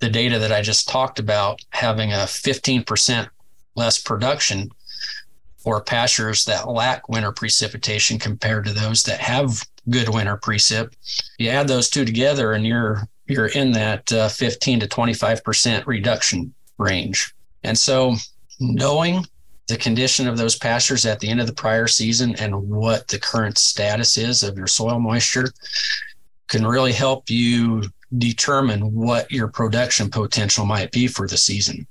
[0.00, 3.26] the data that I just talked about having a 15%
[3.74, 4.70] less production
[5.64, 10.92] or pastures that lack winter precipitation compared to those that have good winter precip.
[11.38, 15.86] You add those two together, and you're you're in that uh, 15 to 25 percent
[15.86, 17.34] reduction range.
[17.62, 18.16] And so,
[18.60, 19.24] knowing
[19.68, 23.18] the condition of those pastures at the end of the prior season and what the
[23.18, 25.50] current status is of your soil moisture
[26.48, 27.82] can really help you
[28.18, 31.86] determine what your production potential might be for the season.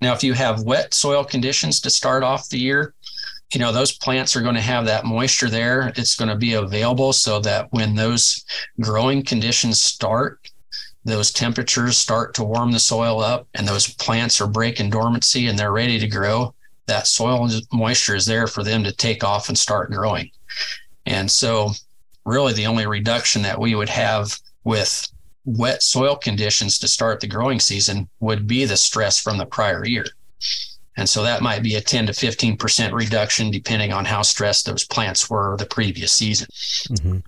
[0.00, 2.94] Now, if you have wet soil conditions to start off the year,
[3.52, 6.54] you know those plants are going to have that moisture there it's going to be
[6.54, 8.44] available so that when those
[8.80, 10.50] growing conditions start
[11.06, 15.56] those temperatures start to warm the soil up and those plants are breaking dormancy and
[15.56, 16.52] they're ready to grow
[16.86, 20.28] that soil moisture is there for them to take off and start growing
[21.06, 21.70] and so
[22.24, 25.08] really the only reduction that we would have with
[25.44, 29.86] wet soil conditions to start the growing season would be the stress from the prior
[29.86, 30.06] year
[30.96, 34.84] and so that might be a 10 to 15% reduction depending on how stressed those
[34.84, 36.48] plants were the previous season.
[36.88, 37.18] Mm-hmm.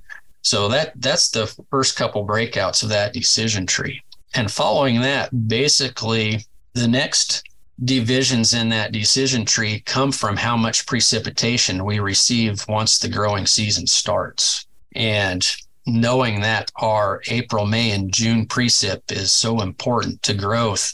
[0.42, 4.02] So that that's the first couple breakouts of that decision tree.
[4.34, 7.42] And following that, basically the next
[7.84, 13.46] divisions in that decision tree come from how much precipitation we receive once the growing
[13.46, 14.66] season starts.
[14.94, 15.46] And
[15.86, 20.92] knowing that our April, May, and June precip is so important to growth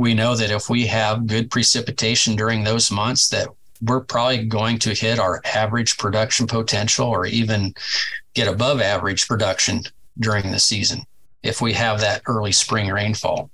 [0.00, 3.48] we know that if we have good precipitation during those months that
[3.82, 7.74] we're probably going to hit our average production potential or even
[8.34, 9.82] get above average production
[10.18, 11.02] during the season
[11.42, 13.50] if we have that early spring rainfall.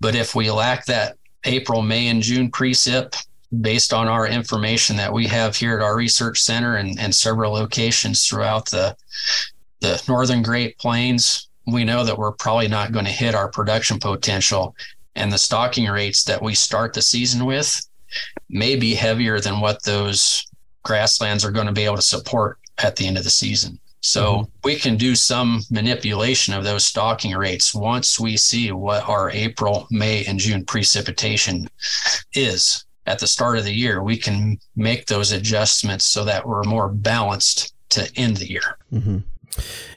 [0.00, 3.14] But if we lack that April, May, and June precip,
[3.60, 7.52] based on our information that we have here at our research center and, and several
[7.52, 8.96] locations throughout the,
[9.80, 13.98] the northern Great Plains, we know that we're probably not going to hit our production
[13.98, 14.74] potential
[15.16, 17.86] and the stocking rates that we start the season with
[18.48, 20.46] may be heavier than what those
[20.82, 23.78] grasslands are going to be able to support at the end of the season.
[24.00, 24.50] So mm-hmm.
[24.64, 29.86] we can do some manipulation of those stocking rates once we see what our April,
[29.90, 31.68] May, and June precipitation
[32.34, 32.84] is.
[33.06, 36.88] at the start of the year, we can make those adjustments so that we're more
[36.88, 38.78] balanced to end the year.
[38.92, 39.18] Mm-hmm.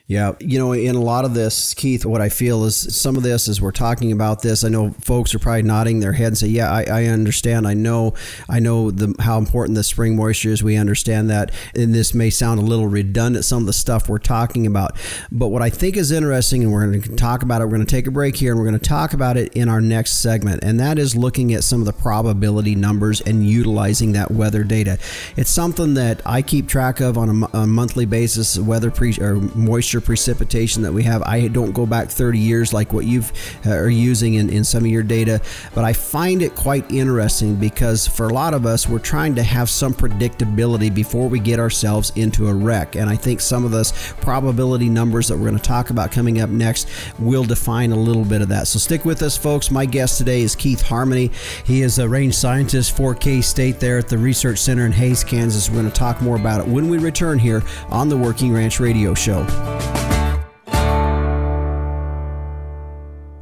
[0.06, 3.24] Yeah, you know, in a lot of this, Keith, what I feel is some of
[3.24, 6.38] this, as we're talking about this, I know folks are probably nodding their head and
[6.38, 7.66] say, "Yeah, I, I understand.
[7.66, 8.14] I know,
[8.50, 10.62] I know the, how important the spring moisture is.
[10.62, 14.18] We understand that." And this may sound a little redundant, some of the stuff we're
[14.18, 14.98] talking about,
[15.32, 17.66] but what I think is interesting, and we're going to talk about it.
[17.66, 19.70] We're going to take a break here, and we're going to talk about it in
[19.70, 24.12] our next segment, and that is looking at some of the probability numbers and utilizing
[24.12, 25.00] that weather data.
[25.38, 29.43] It's something that I keep track of on a, a monthly basis, weather pre or
[29.56, 31.22] moisture precipitation that we have.
[31.24, 33.32] I don't go back 30 years like what you've
[33.66, 35.42] uh, are using in, in some of your data,
[35.74, 39.44] but I find it quite interesting because for a lot of us, we're trying to
[39.44, 42.96] have some predictability before we get ourselves into a wreck.
[42.96, 43.92] And I think some of those
[44.22, 46.88] probability numbers that we're going to talk about coming up next
[47.20, 48.68] will define a little bit of that.
[48.68, 49.72] So stick with us, folks.
[49.72, 51.34] My guest today is Keith Harmoney.
[51.66, 55.24] He is a range scientist for K State there at the Research Center in Hays,
[55.24, 55.70] Kansas.
[55.70, 58.80] We're going to talk more about it when we return here on the Working Ranch
[58.80, 59.33] Radio Show.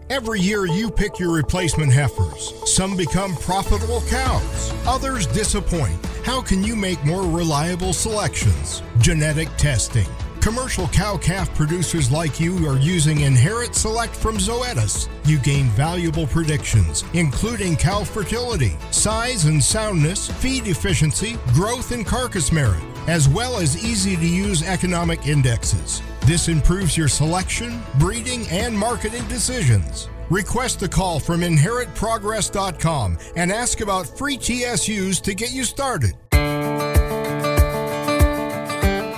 [0.09, 2.53] Every year you pick your replacement heifers.
[2.65, 5.97] Some become profitable cows, others disappoint.
[6.23, 8.83] How can you make more reliable selections?
[8.99, 10.05] Genetic testing.
[10.41, 15.07] Commercial cow calf producers like you are using Inherit Select from Zoetis.
[15.25, 22.51] You gain valuable predictions, including cow fertility, size and soundness, feed efficiency, growth and carcass
[22.51, 26.01] merit, as well as easy to use economic indexes.
[26.21, 30.07] This improves your selection, breeding, and marketing decisions.
[30.29, 36.13] Request a call from inheritprogress.com and ask about free TSUs to get you started.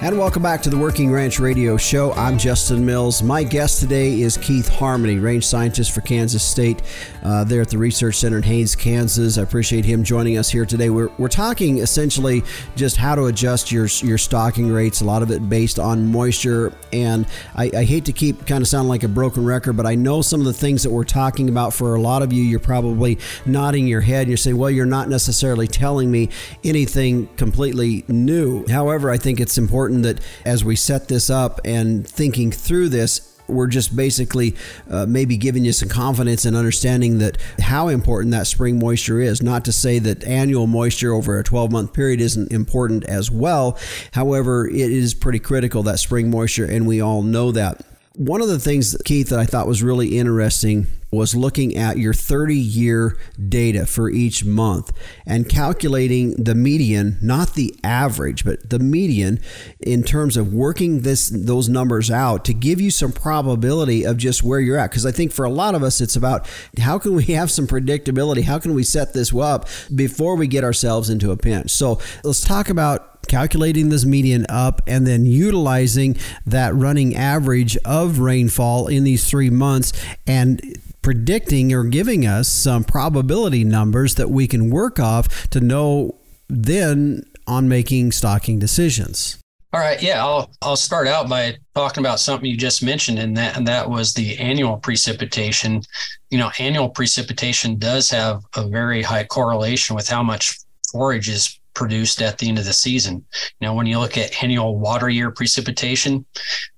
[0.04, 2.12] And welcome back to the Working Ranch Radio Show.
[2.12, 3.24] I'm Justin Mills.
[3.24, 6.82] My guest today is Keith Harmoney, range scientist for Kansas State,
[7.24, 9.38] uh, there at the Research Center in Hays, Kansas.
[9.38, 10.90] I appreciate him joining us here today.
[10.90, 12.44] We're, we're talking essentially
[12.76, 15.00] just how to adjust your your stocking rates.
[15.00, 16.74] A lot of it based on moisture.
[16.92, 17.26] And
[17.56, 20.22] I, I hate to keep kind of sounding like a broken record, but I know
[20.22, 22.44] some of the things that we're talking about for a lot of you.
[22.44, 24.24] You're probably nodding your head.
[24.24, 26.28] And you're saying, "Well, you're not necessarily telling me
[26.62, 32.08] anything completely new." However, I think it's important that as we set this up and
[32.08, 34.56] thinking through this, we're just basically
[34.90, 39.42] uh, maybe giving you some confidence and understanding that how important that spring moisture is.
[39.42, 43.78] Not to say that annual moisture over a 12 month period isn't important as well.
[44.14, 47.82] However, it is pretty critical that spring moisture, and we all know that.
[48.16, 52.14] One of the things, Keith, that I thought was really interesting was looking at your
[52.14, 54.92] 30 year data for each month
[55.26, 59.40] and calculating the median, not the average, but the median
[59.80, 64.44] in terms of working this those numbers out to give you some probability of just
[64.44, 64.90] where you're at.
[64.90, 66.50] Because I think for a lot of us, it's about
[66.80, 68.44] how can we have some predictability?
[68.44, 71.72] How can we set this up before we get ourselves into a pinch?
[71.72, 78.20] So let's talk about calculating this median up and then utilizing that running average of
[78.20, 79.94] rainfall in these three months
[80.28, 80.62] and
[81.04, 86.18] predicting or giving us some probability numbers that we can work off to know
[86.50, 89.38] then on making stocking decisions.
[89.74, 93.36] All right, yeah, I'll I'll start out by talking about something you just mentioned, and
[93.38, 95.82] that and that was the annual precipitation.
[96.30, 100.60] You know, annual precipitation does have a very high correlation with how much
[100.92, 103.26] forage is produced at the end of the season.
[103.62, 106.26] Know, when you look at annual water year precipitation,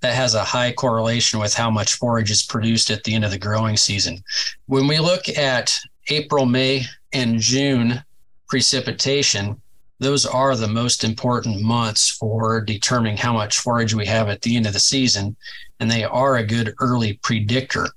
[0.01, 3.31] that has a high correlation with how much forage is produced at the end of
[3.31, 4.23] the growing season.
[4.67, 5.77] When we look at
[6.09, 6.83] April, May,
[7.13, 8.03] and June
[8.47, 9.61] precipitation,
[9.99, 14.57] those are the most important months for determining how much forage we have at the
[14.57, 15.35] end of the season,
[15.79, 17.87] and they are a good early predictor.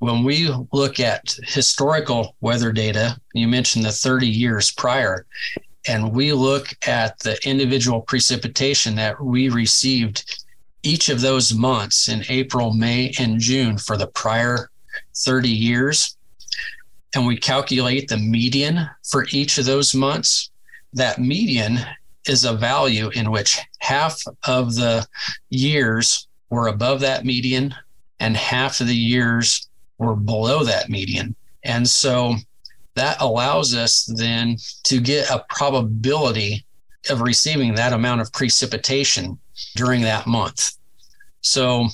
[0.00, 5.26] When we look at historical weather data, you mentioned the 30 years prior,
[5.86, 10.44] and we look at the individual precipitation that we received
[10.82, 14.70] each of those months in April, May, and June for the prior
[15.16, 16.16] 30 years,
[17.14, 20.50] and we calculate the median for each of those months,
[20.92, 21.78] that median
[22.26, 25.06] is a value in which half of the
[25.48, 27.74] years were above that median
[28.20, 29.68] and half of the years
[29.98, 31.34] were below that median.
[31.64, 32.36] And so
[33.00, 36.66] that allows us then to get a probability
[37.08, 39.38] of receiving that amount of precipitation
[39.74, 40.72] during that month.
[41.40, 41.88] So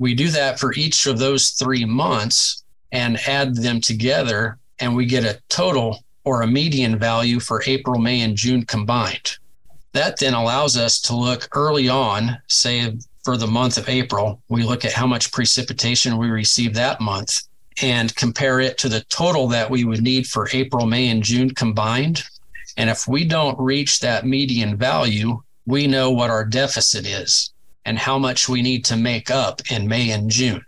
[0.00, 5.06] we do that for each of those three months and add them together, and we
[5.06, 9.38] get a total or a median value for April, May, and June combined.
[9.92, 14.64] That then allows us to look early on, say for the month of April, we
[14.64, 17.42] look at how much precipitation we received that month
[17.82, 21.50] and compare it to the total that we would need for April, May, and June
[21.50, 22.24] combined.
[22.76, 27.52] And if we don't reach that median value, we know what our deficit is
[27.84, 30.64] and how much we need to make up in May and June.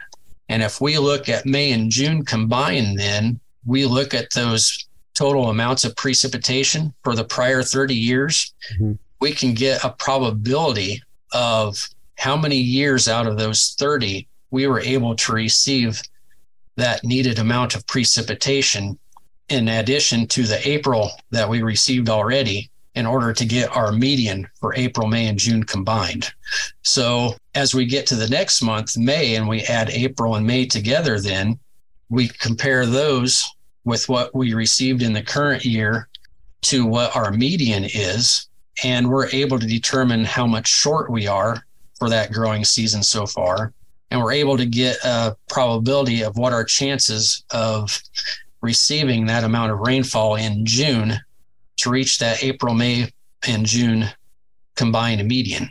[0.48, 5.50] And if we look at May and June combined, then we look at those total
[5.50, 8.92] amounts of precipitation for the prior 30 years, mm-hmm.
[9.20, 11.02] we can get a probability
[11.32, 16.02] of how many years out of those 30 we were able to receive
[16.76, 18.98] that needed amount of precipitation
[19.48, 24.48] in addition to the April that we received already in order to get our median
[24.60, 26.32] for April, May, and June combined.
[26.82, 30.66] So as we get to the next month, May, and we add April and May
[30.66, 31.58] together, then
[32.10, 33.46] we compare those
[33.84, 36.08] with what we received in the current year
[36.62, 38.48] to what our median is.
[38.84, 41.64] And we're able to determine how much short we are
[41.98, 43.72] for that growing season so far.
[44.12, 47.98] And we're able to get a probability of what our chances of
[48.60, 51.18] receiving that amount of rainfall in June
[51.78, 53.10] to reach that April, May,
[53.48, 54.04] and June
[54.76, 55.70] combined median.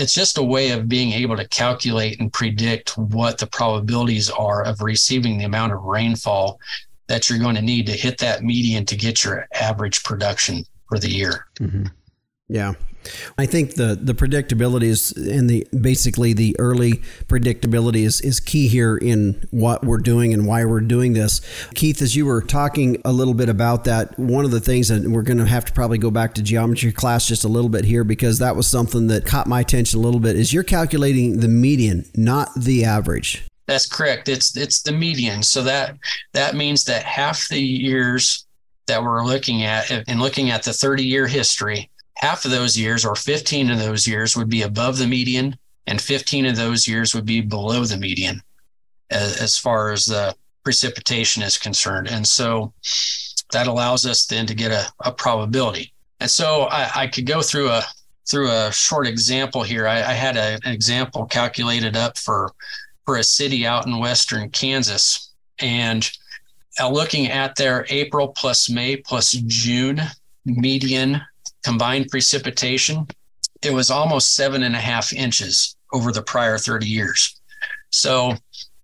[0.00, 4.64] It's just a way of being able to calculate and predict what the probabilities are
[4.64, 6.58] of receiving the amount of rainfall
[7.06, 10.98] that you're going to need to hit that median to get your average production for
[10.98, 11.46] the year.
[11.60, 11.84] Mm-hmm.
[12.48, 12.74] Yeah.
[13.38, 18.68] I think the the predictability is and the basically the early predictability is, is key
[18.68, 21.40] here in what we're doing and why we're doing this.
[21.74, 25.02] Keith, as you were talking a little bit about that, one of the things that
[25.08, 27.84] we're going to have to probably go back to geometry class just a little bit
[27.84, 31.40] here because that was something that caught my attention a little bit is you're calculating
[31.40, 33.46] the median, not the average.
[33.66, 34.28] That's correct.
[34.28, 35.42] It's it's the median.
[35.42, 35.96] So that
[36.32, 38.46] that means that half the years
[38.86, 43.04] that we're looking at and looking at the 30 year history half of those years
[43.04, 45.56] or 15 of those years would be above the median
[45.86, 48.42] and 15 of those years would be below the median
[49.10, 52.08] as, as far as the precipitation is concerned.
[52.08, 52.72] And so
[53.52, 55.92] that allows us then to get a, a probability.
[56.20, 57.82] And so I, I, could go through a
[58.28, 59.86] through a short example here.
[59.86, 62.52] I, I had a, an example calculated up for
[63.04, 65.30] for a city out in western kansas.
[65.60, 66.10] And
[66.80, 70.00] uh, looking at their april plus may plus june
[70.44, 71.20] median
[71.66, 73.04] combined precipitation,
[73.60, 77.40] it was almost seven and a half inches over the prior 30 years.
[77.90, 78.34] So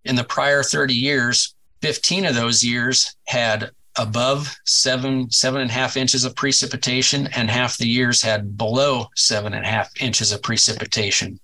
[0.05, 5.75] in the prior 30 years, 15 of those years had above seven, seven and a
[5.75, 10.33] half inches of precipitation, and half the years had below seven and a half inches
[10.33, 11.39] of precipitation.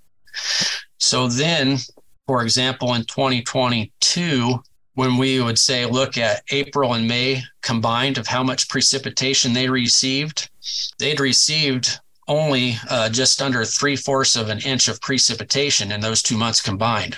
[0.99, 1.79] So then,
[2.27, 4.61] for example, in 2022,
[4.99, 9.69] when we would say look at April and May combined of how much precipitation they
[9.69, 10.51] received,
[10.99, 16.21] they'd received only uh, just under three fourths of an inch of precipitation in those
[16.21, 17.17] two months combined.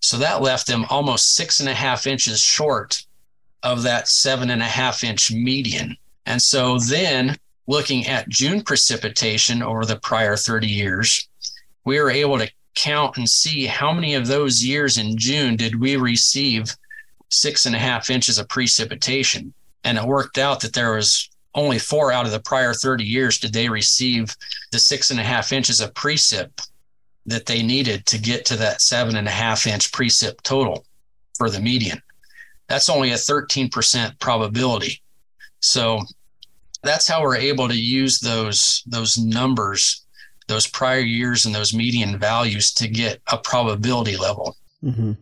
[0.00, 3.04] So that left them almost six and a half inches short
[3.64, 5.96] of that seven and a half inch median.
[6.24, 11.28] And so then looking at June precipitation over the prior 30 years,
[11.84, 15.80] we were able to count and see how many of those years in June did
[15.80, 16.76] we receive
[17.28, 19.52] six and a half inches of precipitation.
[19.84, 23.38] And it worked out that there was only four out of the prior 30 years
[23.38, 24.34] did they receive
[24.72, 26.50] the six and a half inches of precip
[27.26, 30.84] that they needed to get to that seven and a half inch precip total
[31.36, 32.02] for the median.
[32.68, 35.00] That's only a 13% probability.
[35.60, 36.00] So
[36.82, 40.04] that's how we're able to use those those numbers,
[40.46, 44.56] those prior years and those median values to get a probability level.
[44.82, 45.12] Mm-hmm.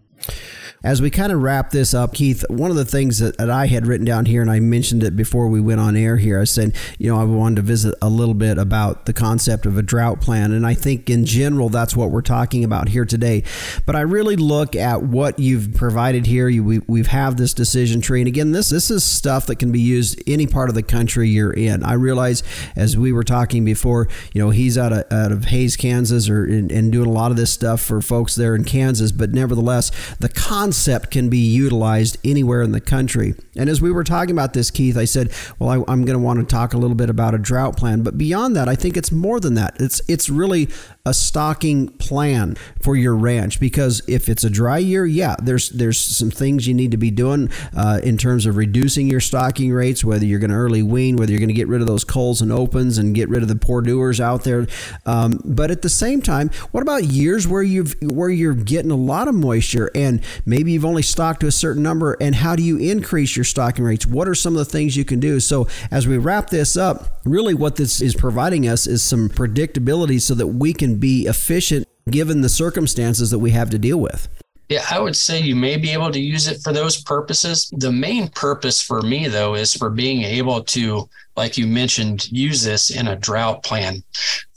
[0.87, 3.67] As we kind of wrap this up, Keith, one of the things that, that, I
[3.67, 6.45] had written down here, and I mentioned it before we went on air here, I
[6.45, 9.83] said, you know, I wanted to visit a little bit about the concept of a
[9.83, 10.53] drought plan.
[10.53, 13.43] And I think in general, that's what we're talking about here today.
[13.85, 16.49] But I really look at what you've provided here.
[16.49, 18.21] You, we, we've have this decision tree.
[18.21, 21.29] And again, this, this is stuff that can be used any part of the country
[21.29, 21.83] you're in.
[21.83, 22.45] I realize
[22.77, 26.45] as we were talking before, you know, he's out of, out of Hays, Kansas, or
[26.45, 29.11] and doing a lot of this stuff for folks there in Kansas.
[29.11, 33.35] But nevertheless, the concept concept can be utilized anywhere in the country.
[33.57, 36.19] And as we were talking about this, Keith, I said, well, I, am going to
[36.19, 38.03] want to talk a little bit about a drought plan.
[38.03, 39.77] But beyond that, I think it's more than that.
[39.81, 40.69] It's it's really
[41.07, 45.99] a stocking plan for your ranch because if it's a dry year, yeah, there's there's
[45.99, 50.05] some things you need to be doing uh, in terms of reducing your stocking rates.
[50.05, 52.43] Whether you're going to early wean, whether you're going to get rid of those culls
[52.43, 54.67] and opens and get rid of the poor doers out there.
[55.07, 58.97] Um, but at the same time, what about years where you've where you're getting a
[58.97, 62.17] lot of moisture and maybe you've only stocked to a certain number?
[62.21, 64.07] And how do you increase your stocking rates?
[64.07, 65.39] What are some of the things you can do?
[65.39, 70.21] So as we wrap this up, really what this is providing us is some predictability
[70.21, 74.29] so that we can be efficient given the circumstances that we have to deal with.
[74.69, 77.71] Yeah, I would say you may be able to use it for those purposes.
[77.77, 82.65] The main purpose for me, though, is for being able to, like you mentioned, use
[82.65, 84.03] this in a drought plan,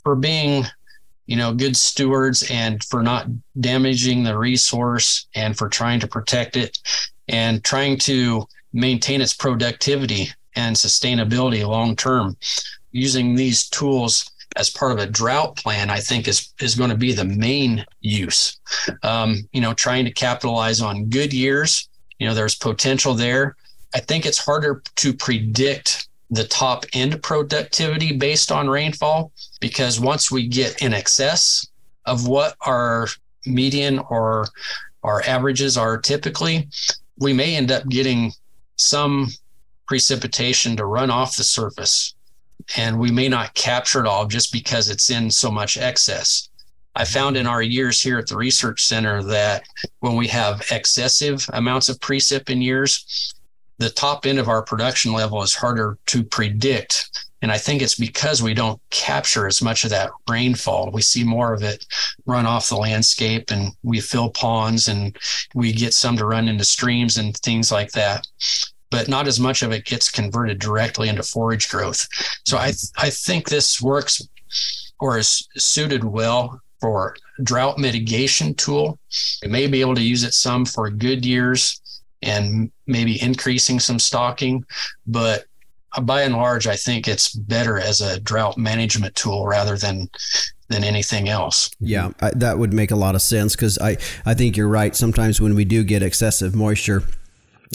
[0.02, 0.64] for being,
[1.26, 3.28] you know, good stewards and for not
[3.60, 6.78] damaging the resource and for trying to protect it
[7.28, 12.36] and trying to maintain its productivity and sustainability long term.
[12.90, 14.28] Using these tools
[14.60, 17.84] as part of a drought plan, I think is is going to be the main
[18.00, 18.60] use.
[19.02, 21.88] Um, you know, trying to capitalize on good years.
[22.18, 23.56] You know, there's potential there.
[23.94, 30.30] I think it's harder to predict the top end productivity based on rainfall because once
[30.30, 31.66] we get in excess
[32.04, 33.08] of what our
[33.46, 34.46] median or
[35.02, 36.68] our averages are typically,
[37.18, 38.32] we may end up getting
[38.76, 39.28] some
[39.88, 42.14] precipitation to run off the surface
[42.76, 46.48] and we may not capture it all just because it's in so much excess.
[46.94, 49.62] I found in our years here at the research center that
[50.00, 53.32] when we have excessive amounts of precip in years,
[53.78, 57.08] the top end of our production level is harder to predict.
[57.42, 60.90] And I think it's because we don't capture as much of that rainfall.
[60.92, 61.86] We see more of it
[62.26, 65.16] run off the landscape and we fill ponds and
[65.54, 68.26] we get some to run into streams and things like that
[68.90, 72.06] but not as much of it gets converted directly into forage growth.
[72.44, 74.26] So I I think this works
[74.98, 78.98] or is suited well for drought mitigation tool.
[79.42, 81.80] We may be able to use it some for good years
[82.22, 84.64] and maybe increasing some stocking,
[85.06, 85.44] but
[86.02, 90.08] by and large, I think it's better as a drought management tool rather than
[90.68, 91.68] than anything else.
[91.80, 94.94] Yeah, I, that would make a lot of sense because I I think you're right.
[94.94, 97.02] Sometimes when we do get excessive moisture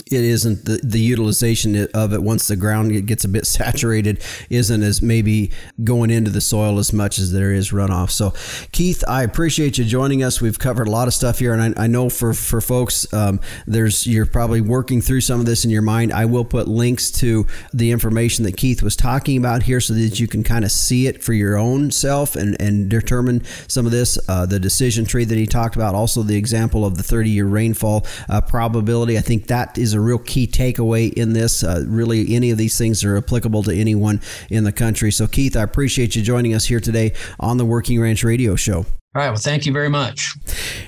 [0.04, 4.82] it isn't the, the utilization of it once the ground gets a bit saturated isn't
[4.82, 5.50] as maybe
[5.84, 8.10] going into the soil as much as there is runoff.
[8.10, 8.34] So,
[8.72, 10.40] Keith, I appreciate you joining us.
[10.40, 13.40] We've covered a lot of stuff here, and I, I know for for folks, um,
[13.66, 16.12] there's you're probably working through some of this in your mind.
[16.12, 20.20] I will put links to the information that Keith was talking about here, so that
[20.20, 23.92] you can kind of see it for your own self and and determine some of
[23.92, 24.18] this.
[24.28, 27.46] Uh, the decision tree that he talked about, also the example of the 30 year
[27.46, 29.16] rainfall uh, probability.
[29.16, 31.62] I think that is is a real key takeaway in this.
[31.62, 34.20] Uh, really, any of these things are applicable to anyone
[34.50, 35.12] in the country.
[35.12, 38.84] So, Keith, I appreciate you joining us here today on the Working Ranch Radio Show.
[39.16, 39.30] All right.
[39.30, 40.34] Well, thank you very much.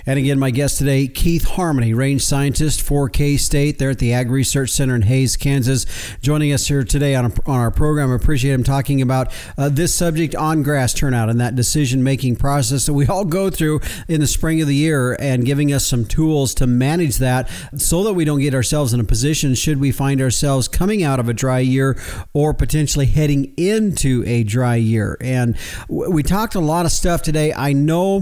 [0.05, 3.79] And again, my guest today, Keith Harmoney, range scientist for K State.
[3.79, 5.87] They're at the Ag Research Center in Hays, Kansas,
[6.21, 8.13] joining us here today on, on our program.
[8.13, 12.37] I appreciate him talking about uh, this subject on grass turnout and that decision making
[12.37, 15.87] process that we all go through in the spring of the year and giving us
[15.87, 17.49] some tools to manage that
[17.79, 21.19] so that we don't get ourselves in a position should we find ourselves coming out
[21.19, 21.99] of a dry year
[22.35, 25.17] or potentially heading into a dry year.
[25.23, 25.57] And
[25.89, 27.55] we talked a lot of stuff today.
[27.55, 28.18] I know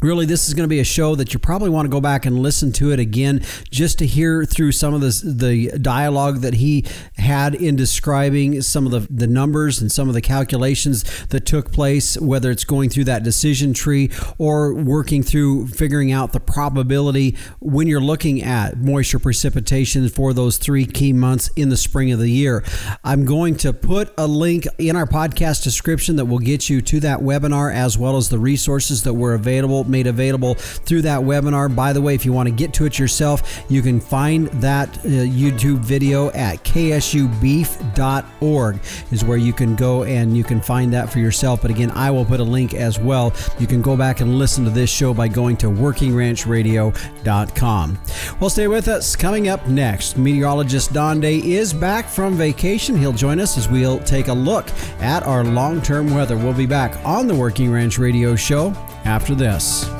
[0.00, 2.26] really this is going to be a show that you probably want to go back
[2.26, 3.40] and listen to it again
[3.70, 6.84] just to hear through some of the the dialogue that he
[7.16, 11.72] had in describing some of the, the numbers and some of the calculations that took
[11.72, 17.36] place whether it's going through that decision tree or working through figuring out the probability
[17.60, 22.18] when you're looking at moisture precipitation for those three key months in the spring of
[22.18, 22.64] the year.
[23.04, 27.00] I'm going to put a link in our podcast description that will get you to
[27.00, 31.74] that webinar as well as the resources that were available made available through that webinar.
[31.74, 34.88] By the way, if you want to get to it yourself, you can find that
[34.98, 38.80] uh, YouTube video at ksubeef.org
[39.10, 41.62] is where you can go and you can find that for yourself.
[41.62, 43.32] But again, I will put a link as well.
[43.58, 47.98] You can go back and listen to this show by going to workingranchradio.com.
[48.40, 49.16] Well, stay with us.
[49.16, 52.96] Coming up next, meteorologist Don Day is back from vacation.
[52.96, 54.68] He'll join us as we'll take a look
[55.00, 56.36] at our long-term weather.
[56.36, 58.70] We'll be back on the Working Ranch Radio Show
[59.04, 59.99] after this.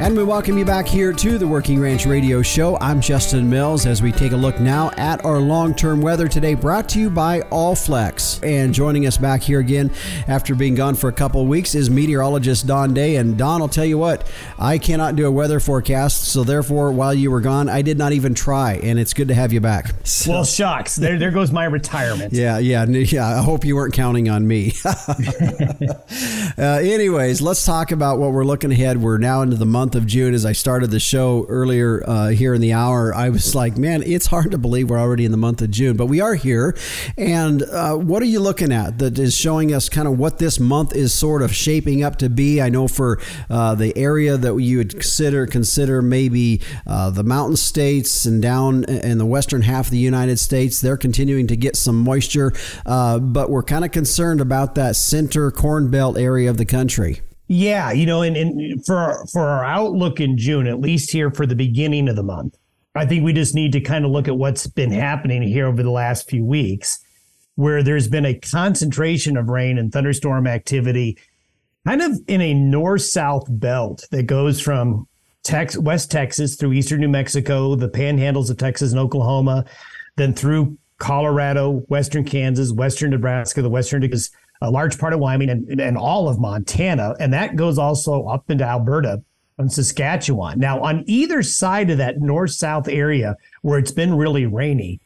[0.00, 2.78] And we welcome you back here to the Working Ranch Radio Show.
[2.80, 6.54] I'm Justin Mills as we take a look now at our long term weather today,
[6.54, 8.40] brought to you by Allflex.
[8.46, 9.90] And joining us back here again
[10.28, 13.16] after being gone for a couple of weeks is meteorologist Don Day.
[13.16, 16.26] And Don, I'll tell you what, I cannot do a weather forecast.
[16.26, 18.74] So therefore, while you were gone, I did not even try.
[18.74, 19.90] And it's good to have you back.
[20.04, 20.94] So, well, shucks.
[20.94, 22.32] There, there goes my retirement.
[22.32, 23.40] Yeah, yeah, yeah.
[23.40, 24.74] I hope you weren't counting on me.
[24.84, 25.02] uh,
[26.56, 29.02] anyways, let's talk about what we're looking ahead.
[29.02, 32.28] We're now into the month month of June, as I started the show earlier uh,
[32.28, 35.30] here in the hour, I was like, man, it's hard to believe we're already in
[35.30, 36.76] the month of June, but we are here.
[37.16, 40.60] And uh, what are you looking at that is showing us kind of what this
[40.60, 42.60] month is sort of shaping up to be?
[42.60, 43.18] I know for
[43.48, 48.84] uh, the area that you would consider consider maybe uh, the mountain states and down
[48.84, 52.52] in the western half of the United States, they're continuing to get some moisture,
[52.84, 57.22] uh, but we're kind of concerned about that center corn belt area of the country.
[57.48, 61.46] Yeah, you know, and, and for for our outlook in June, at least here for
[61.46, 62.56] the beginning of the month,
[62.94, 65.82] I think we just need to kind of look at what's been happening here over
[65.82, 67.00] the last few weeks,
[67.54, 71.16] where there's been a concentration of rain and thunderstorm activity,
[71.86, 75.08] kind of in a north-south belt that goes from
[75.42, 79.64] Tex- West Texas through eastern New Mexico, the panhandles of Texas and Oklahoma,
[80.16, 84.30] then through Colorado, western Kansas, western Nebraska, the western Texas
[84.60, 87.14] a large part of Wyoming and, and all of Montana.
[87.20, 89.22] And that goes also up into Alberta
[89.58, 90.58] and Saskatchewan.
[90.58, 95.00] Now, on either side of that north south area where it's been really rainy,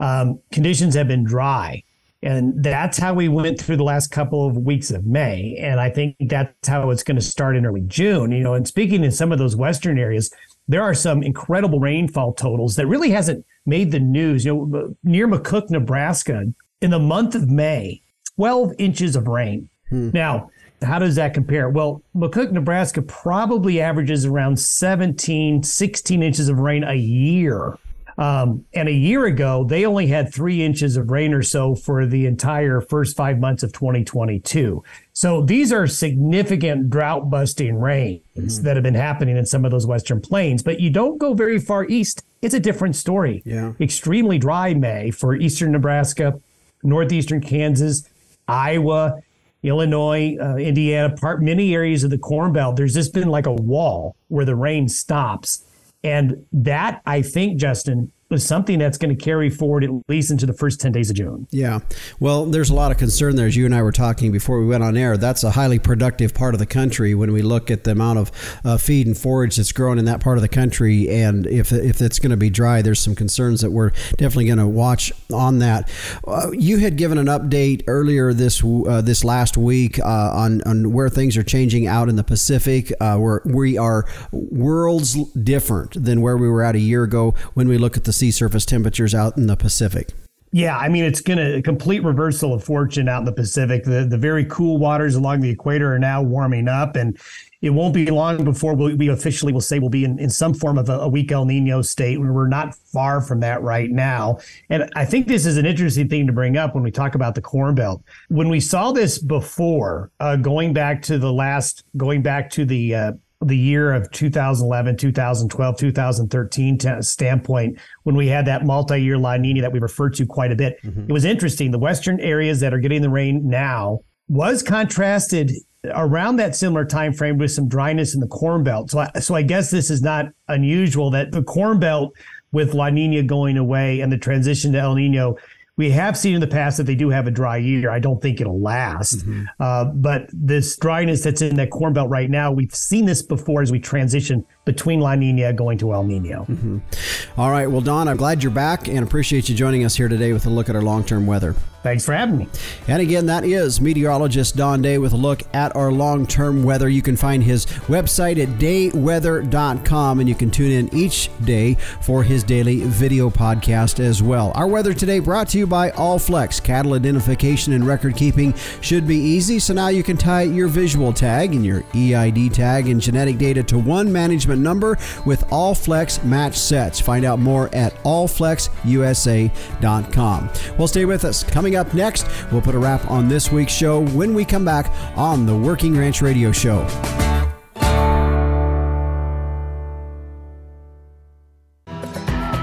[0.00, 1.82] um, conditions have been dry.
[2.22, 5.56] And that's how we went through the last couple of weeks of May.
[5.60, 8.32] And I think that's how it's going to start in early June.
[8.32, 10.32] You know, and speaking in some of those Western areas,
[10.66, 14.44] there are some incredible rainfall totals that really hasn't made the news.
[14.44, 18.02] You know, near McCook, Nebraska, in the month of May,
[18.38, 19.68] 12 inches of rain.
[19.88, 20.10] Hmm.
[20.14, 21.68] Now, how does that compare?
[21.68, 27.76] Well, McCook, Nebraska probably averages around 17, 16 inches of rain a year.
[28.16, 32.06] Um, and a year ago, they only had three inches of rain or so for
[32.06, 34.84] the entire first five months of 2022.
[35.12, 38.64] So these are significant drought busting rains mm-hmm.
[38.64, 40.62] that have been happening in some of those Western plains.
[40.62, 43.42] But you don't go very far east, it's a different story.
[43.44, 43.72] Yeah.
[43.80, 46.40] Extremely dry May for eastern Nebraska,
[46.84, 48.08] northeastern Kansas,
[48.48, 49.20] Iowa,
[49.62, 52.76] Illinois, uh, Indiana, part many areas of the Corn Belt.
[52.76, 55.64] There's just been like a wall where the rain stops,
[56.02, 60.44] and that I think, Justin, was something that's going to carry forward at least into
[60.44, 61.46] the first 10 days of June.
[61.50, 61.80] Yeah.
[62.20, 63.46] Well, there's a lot of concern there.
[63.46, 66.34] As you and I were talking before we went on air, that's a highly productive
[66.34, 69.56] part of the country when we look at the amount of uh, feed and forage
[69.56, 71.08] that's growing in that part of the country.
[71.08, 74.58] And if, if it's going to be dry, there's some concerns that we're definitely going
[74.58, 75.90] to watch on that.
[76.26, 80.92] Uh, you had given an update earlier this uh, this last week uh, on, on
[80.92, 86.20] where things are changing out in the Pacific, uh, where we are worlds different than
[86.20, 89.14] where we were at a year ago when we look at the sea surface temperatures
[89.14, 90.12] out in the Pacific.
[90.50, 93.84] Yeah, I mean it's going to a complete reversal of fortune out in the Pacific.
[93.84, 97.18] The the very cool waters along the equator are now warming up, and
[97.60, 100.78] it won't be long before we officially will say we'll be in, in some form
[100.78, 102.18] of a, a weak El Nino state.
[102.18, 104.38] We're not far from that right now,
[104.70, 107.34] and I think this is an interesting thing to bring up when we talk about
[107.34, 108.02] the Corn Belt.
[108.28, 112.94] When we saw this before, uh, going back to the last, going back to the
[112.94, 119.36] uh, the year of 2011, 2012, 2013 t- standpoint, when we had that multi-year La
[119.36, 121.02] Nina that we referred to quite a bit, mm-hmm.
[121.02, 121.70] it was interesting.
[121.70, 125.52] The western areas that are getting the rain now was contrasted
[125.90, 128.90] around that similar time frame with some dryness in the Corn Belt.
[128.90, 132.14] So, I, so I guess this is not unusual that the Corn Belt
[132.50, 135.36] with La Nina going away and the transition to El Nino
[135.78, 137.88] we have seen in the past that they do have a dry year.
[137.90, 139.20] I don't think it'll last.
[139.20, 139.44] Mm-hmm.
[139.60, 143.62] Uh, but this dryness that's in that corn belt right now, we've seen this before
[143.62, 146.44] as we transition between La Nina going to El Nino.
[146.44, 147.40] Mm-hmm.
[147.40, 147.66] All right.
[147.66, 150.50] Well, Don, I'm glad you're back and appreciate you joining us here today with a
[150.50, 151.54] look at our long term weather.
[151.82, 152.48] Thanks for having me.
[152.88, 156.88] And again, that is meteorologist Don Day with a look at our long term weather.
[156.88, 162.24] You can find his website at dayweather.com and you can tune in each day for
[162.24, 164.50] his daily video podcast as well.
[164.56, 166.62] Our weather today brought to you by Allflex.
[166.62, 171.12] Cattle identification and record keeping should be easy, so now you can tie your visual
[171.12, 176.56] tag and your EID tag and genetic data to one management number with Allflex match
[176.56, 177.00] sets.
[177.00, 180.50] Find out more at allflexusa.com.
[180.78, 181.44] Well, stay with us.
[181.44, 184.92] Coming up next, we'll put a wrap on this week's show when we come back
[185.16, 187.27] on the Working Ranch Radio Show.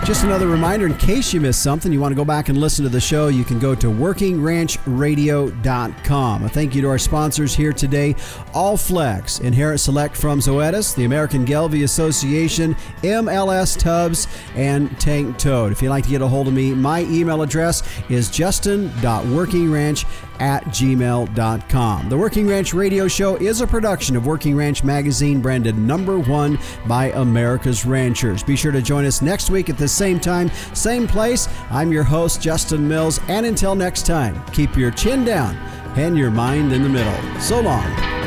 [0.06, 2.84] Just another reminder in case you missed something, you want to go back and listen
[2.84, 6.44] to the show, you can go to workingranchradio.com.
[6.44, 8.14] A thank you to our sponsors here today
[8.54, 15.72] Allflex, Inherit Select from Zoetis, the American Gelbvieh Association, MLS Tubs, and Tank Toad.
[15.72, 20.06] If you'd like to get a hold of me, my email address is justin.workingranch
[20.40, 22.10] at gmail.com.
[22.10, 26.58] The Working Ranch Radio Show is a production of Working Ranch Magazine, branded number one
[26.88, 28.44] by America's Ranchers.
[28.44, 31.48] Be sure to join us next week at the same time, same place.
[31.70, 35.56] I'm your host, Justin Mills, and until next time, keep your chin down
[35.98, 37.40] and your mind in the middle.
[37.40, 38.25] So long.